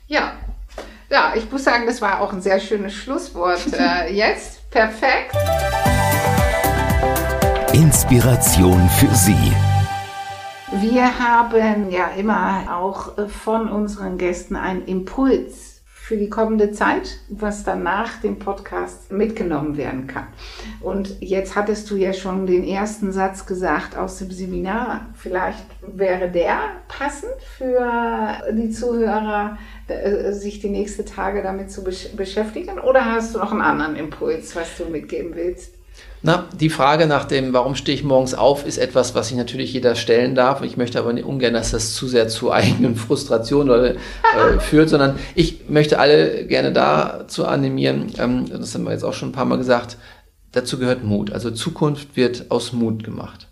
Ja. 0.06 0.32
Ja, 1.10 1.32
ich 1.34 1.50
muss 1.50 1.64
sagen, 1.64 1.86
das 1.86 2.00
war 2.00 2.20
auch 2.20 2.32
ein 2.32 2.40
sehr 2.40 2.60
schönes 2.60 2.94
Schlusswort. 2.94 3.60
äh, 3.72 4.14
jetzt 4.14 4.70
perfekt. 4.70 5.34
Inspiration 7.72 8.88
für 8.90 9.14
Sie. 9.14 9.52
Wir 10.72 11.18
haben 11.18 11.90
ja 11.90 12.10
immer 12.16 12.78
auch 12.78 13.18
äh, 13.18 13.26
von 13.26 13.68
unseren 13.68 14.18
Gästen 14.18 14.54
einen 14.54 14.84
Impuls 14.84 15.82
für 15.84 16.16
die 16.16 16.30
kommende 16.30 16.70
Zeit, 16.70 17.18
was 17.28 17.64
dann 17.64 17.82
nach 17.82 18.20
dem 18.20 18.38
Podcast 18.38 19.10
mitgenommen 19.10 19.76
werden 19.76 20.06
kann. 20.06 20.28
Und 20.80 21.20
jetzt 21.20 21.56
hattest 21.56 21.90
du 21.90 21.96
ja 21.96 22.12
schon 22.12 22.46
den 22.46 22.62
ersten 22.62 23.10
Satz 23.10 23.46
gesagt 23.46 23.96
aus 23.96 24.18
dem 24.18 24.30
Seminar. 24.30 25.06
Vielleicht 25.14 25.66
wäre 25.82 26.30
der 26.30 26.60
passend 26.86 27.34
für 27.58 28.40
die 28.52 28.70
Zuhörer, 28.70 29.58
äh, 29.88 30.30
sich 30.30 30.60
die 30.60 30.70
nächsten 30.70 31.04
Tage 31.04 31.42
damit 31.42 31.72
zu 31.72 31.82
beschäftigen? 31.82 32.78
Oder 32.78 33.06
hast 33.06 33.34
du 33.34 33.40
noch 33.40 33.50
einen 33.50 33.62
anderen 33.62 33.96
Impuls, 33.96 34.54
was 34.54 34.76
du 34.76 34.84
mitgeben 34.84 35.34
willst? 35.34 35.79
Na, 36.22 36.46
die 36.52 36.68
Frage 36.68 37.06
nach 37.06 37.24
dem, 37.24 37.54
warum 37.54 37.74
stehe 37.74 37.96
ich 37.96 38.04
morgens 38.04 38.34
auf, 38.34 38.66
ist 38.66 38.76
etwas, 38.76 39.14
was 39.14 39.28
sich 39.28 39.38
natürlich 39.38 39.72
jeder 39.72 39.94
stellen 39.94 40.34
darf. 40.34 40.60
Ich 40.60 40.76
möchte 40.76 40.98
aber 40.98 41.14
nicht 41.14 41.24
ungern, 41.24 41.54
dass 41.54 41.70
das 41.70 41.94
zu 41.94 42.08
sehr 42.08 42.28
zu 42.28 42.52
eigenen 42.52 42.94
Frustrationen 42.94 43.96
äh, 43.96 44.60
führt, 44.60 44.90
sondern 44.90 45.18
ich 45.34 45.70
möchte 45.70 45.98
alle 45.98 46.44
gerne 46.46 46.72
dazu 46.72 47.46
animieren, 47.46 48.12
ähm, 48.18 48.46
das 48.50 48.74
haben 48.74 48.84
wir 48.84 48.92
jetzt 48.92 49.04
auch 49.04 49.14
schon 49.14 49.30
ein 49.30 49.32
paar 49.32 49.46
Mal 49.46 49.56
gesagt, 49.56 49.96
dazu 50.52 50.78
gehört 50.78 51.04
Mut. 51.04 51.32
Also 51.32 51.50
Zukunft 51.50 52.16
wird 52.16 52.50
aus 52.50 52.72
Mut 52.72 53.02
gemacht. 53.02 53.48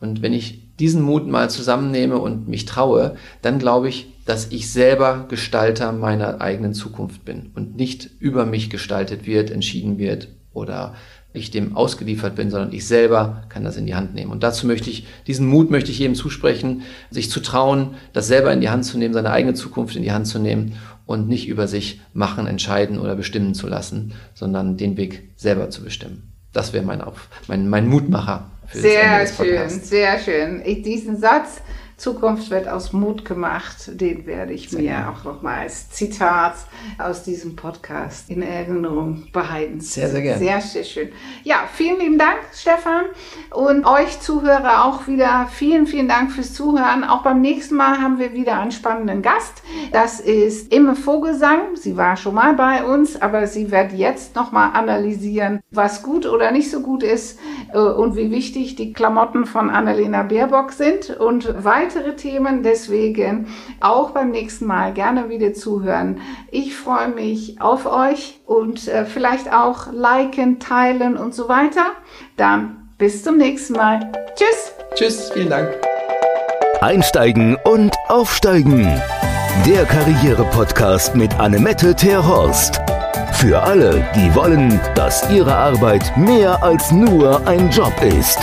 Und 0.00 0.20
wenn 0.20 0.34
ich 0.34 0.76
diesen 0.76 1.00
Mut 1.00 1.26
mal 1.26 1.48
zusammennehme 1.48 2.18
und 2.18 2.48
mich 2.48 2.66
traue, 2.66 3.16
dann 3.40 3.58
glaube 3.58 3.88
ich, 3.88 4.12
dass 4.26 4.48
ich 4.50 4.70
selber 4.70 5.26
Gestalter 5.28 5.92
meiner 5.92 6.40
eigenen 6.40 6.74
Zukunft 6.74 7.24
bin 7.24 7.52
und 7.54 7.76
nicht 7.76 8.10
über 8.18 8.44
mich 8.44 8.68
gestaltet 8.68 9.26
wird, 9.26 9.50
entschieden 9.50 9.98
wird 9.98 10.28
oder 10.52 10.94
ich 11.34 11.50
dem 11.50 11.76
ausgeliefert 11.76 12.34
bin, 12.34 12.50
sondern 12.50 12.72
ich 12.72 12.86
selber 12.86 13.44
kann 13.48 13.64
das 13.64 13.76
in 13.76 13.86
die 13.86 13.94
Hand 13.94 14.14
nehmen. 14.14 14.30
Und 14.30 14.42
dazu 14.42 14.66
möchte 14.66 14.90
ich, 14.90 15.06
diesen 15.26 15.46
Mut 15.46 15.70
möchte 15.70 15.90
ich 15.90 15.98
jedem 15.98 16.14
zusprechen, 16.14 16.82
sich 17.10 17.30
zu 17.30 17.40
trauen, 17.40 17.94
das 18.12 18.26
selber 18.26 18.52
in 18.52 18.60
die 18.60 18.70
Hand 18.70 18.84
zu 18.84 18.98
nehmen, 18.98 19.14
seine 19.14 19.30
eigene 19.30 19.54
Zukunft 19.54 19.96
in 19.96 20.02
die 20.02 20.12
Hand 20.12 20.26
zu 20.26 20.38
nehmen 20.38 20.74
und 21.06 21.28
nicht 21.28 21.48
über 21.48 21.68
sich 21.68 22.00
machen, 22.12 22.46
entscheiden 22.46 22.98
oder 22.98 23.16
bestimmen 23.16 23.54
zu 23.54 23.66
lassen, 23.66 24.12
sondern 24.34 24.76
den 24.76 24.96
Weg 24.96 25.30
selber 25.36 25.70
zu 25.70 25.82
bestimmen. 25.82 26.32
Das 26.52 26.72
wäre 26.72 26.84
mein, 26.84 27.02
mein, 27.48 27.68
mein 27.68 27.88
Mutmacher. 27.88 28.50
Für 28.66 28.78
sehr 28.78 29.26
schön, 29.26 29.68
sehr 29.68 30.18
schön. 30.18 30.62
Ich, 30.64 30.82
diesen 30.82 31.16
Satz, 31.16 31.62
Zukunft 32.02 32.50
wird 32.50 32.66
aus 32.66 32.92
Mut 32.92 33.24
gemacht. 33.24 33.88
Den 34.00 34.26
werde 34.26 34.52
ich 34.52 34.70
Sehr 34.70 34.80
mir 34.80 34.88
gerne. 34.88 35.10
auch 35.10 35.22
nochmal 35.22 35.60
als 35.60 35.88
Zitat 35.90 36.54
aus 36.98 37.22
diesem 37.22 37.54
Podcast 37.54 38.28
in 38.28 38.42
Erinnerung 38.42 39.28
behalten. 39.32 39.80
Sehr, 39.80 40.08
sehr 40.08 40.20
gerne. 40.20 40.38
Sehr, 40.40 40.60
sehr 40.60 40.82
schön. 40.82 41.12
Ja, 41.44 41.60
vielen 41.72 42.00
lieben 42.00 42.18
Dank, 42.18 42.38
Stefan. 42.52 43.04
Und 43.54 43.86
euch 43.86 44.18
Zuhörer 44.18 44.84
auch 44.84 45.06
wieder 45.06 45.46
vielen, 45.52 45.86
vielen 45.86 46.08
Dank 46.08 46.32
fürs 46.32 46.54
Zuhören. 46.54 47.04
Auch 47.04 47.22
beim 47.22 47.40
nächsten 47.40 47.76
Mal 47.76 47.98
haben 47.98 48.18
wir 48.18 48.32
wieder 48.32 48.58
einen 48.58 48.72
spannenden 48.72 49.22
Gast. 49.22 49.62
Das 49.92 50.18
ist 50.18 50.72
Imme 50.72 50.96
Vogelsang. 50.96 51.76
Sie 51.76 51.96
war 51.96 52.16
schon 52.16 52.34
mal 52.34 52.54
bei 52.54 52.84
uns, 52.84 53.22
aber 53.22 53.46
sie 53.46 53.70
wird 53.70 53.92
jetzt 53.92 54.34
nochmal 54.34 54.70
analysieren, 54.74 55.60
was 55.70 56.02
gut 56.02 56.26
oder 56.26 56.50
nicht 56.50 56.68
so 56.68 56.80
gut 56.80 57.04
ist 57.04 57.38
äh, 57.72 57.78
und 57.78 58.16
wie 58.16 58.32
wichtig 58.32 58.74
die 58.74 58.92
Klamotten 58.92 59.46
von 59.46 59.70
Annalena 59.70 60.24
Baerbock 60.24 60.72
sind 60.72 61.10
und 61.10 61.62
weiter 61.62 61.91
weitere 61.92 62.16
Themen. 62.16 62.62
Deswegen 62.62 63.48
auch 63.80 64.10
beim 64.10 64.30
nächsten 64.30 64.66
Mal 64.66 64.92
gerne 64.92 65.28
wieder 65.28 65.54
zuhören. 65.54 66.20
Ich 66.50 66.74
freue 66.74 67.08
mich 67.08 67.60
auf 67.60 67.86
euch 67.86 68.40
und 68.46 68.88
äh, 68.88 69.04
vielleicht 69.04 69.52
auch 69.52 69.92
liken, 69.92 70.58
teilen 70.58 71.16
und 71.16 71.34
so 71.34 71.48
weiter. 71.48 71.86
Dann 72.36 72.88
bis 72.98 73.22
zum 73.22 73.36
nächsten 73.36 73.74
Mal. 73.74 74.12
Tschüss. 74.34 74.72
Tschüss, 74.94 75.30
vielen 75.30 75.50
Dank. 75.50 75.70
Einsteigen 76.80 77.56
und 77.64 77.94
aufsteigen. 78.08 79.00
Der 79.66 79.84
Karriere-Podcast 79.84 81.14
mit 81.14 81.38
Annemette 81.38 81.94
Terhorst. 81.94 82.80
Für 83.34 83.62
alle, 83.62 84.04
die 84.14 84.34
wollen, 84.34 84.80
dass 84.94 85.28
ihre 85.30 85.54
Arbeit 85.54 86.16
mehr 86.16 86.62
als 86.62 86.90
nur 86.90 87.46
ein 87.46 87.70
Job 87.70 87.94
ist. 88.02 88.38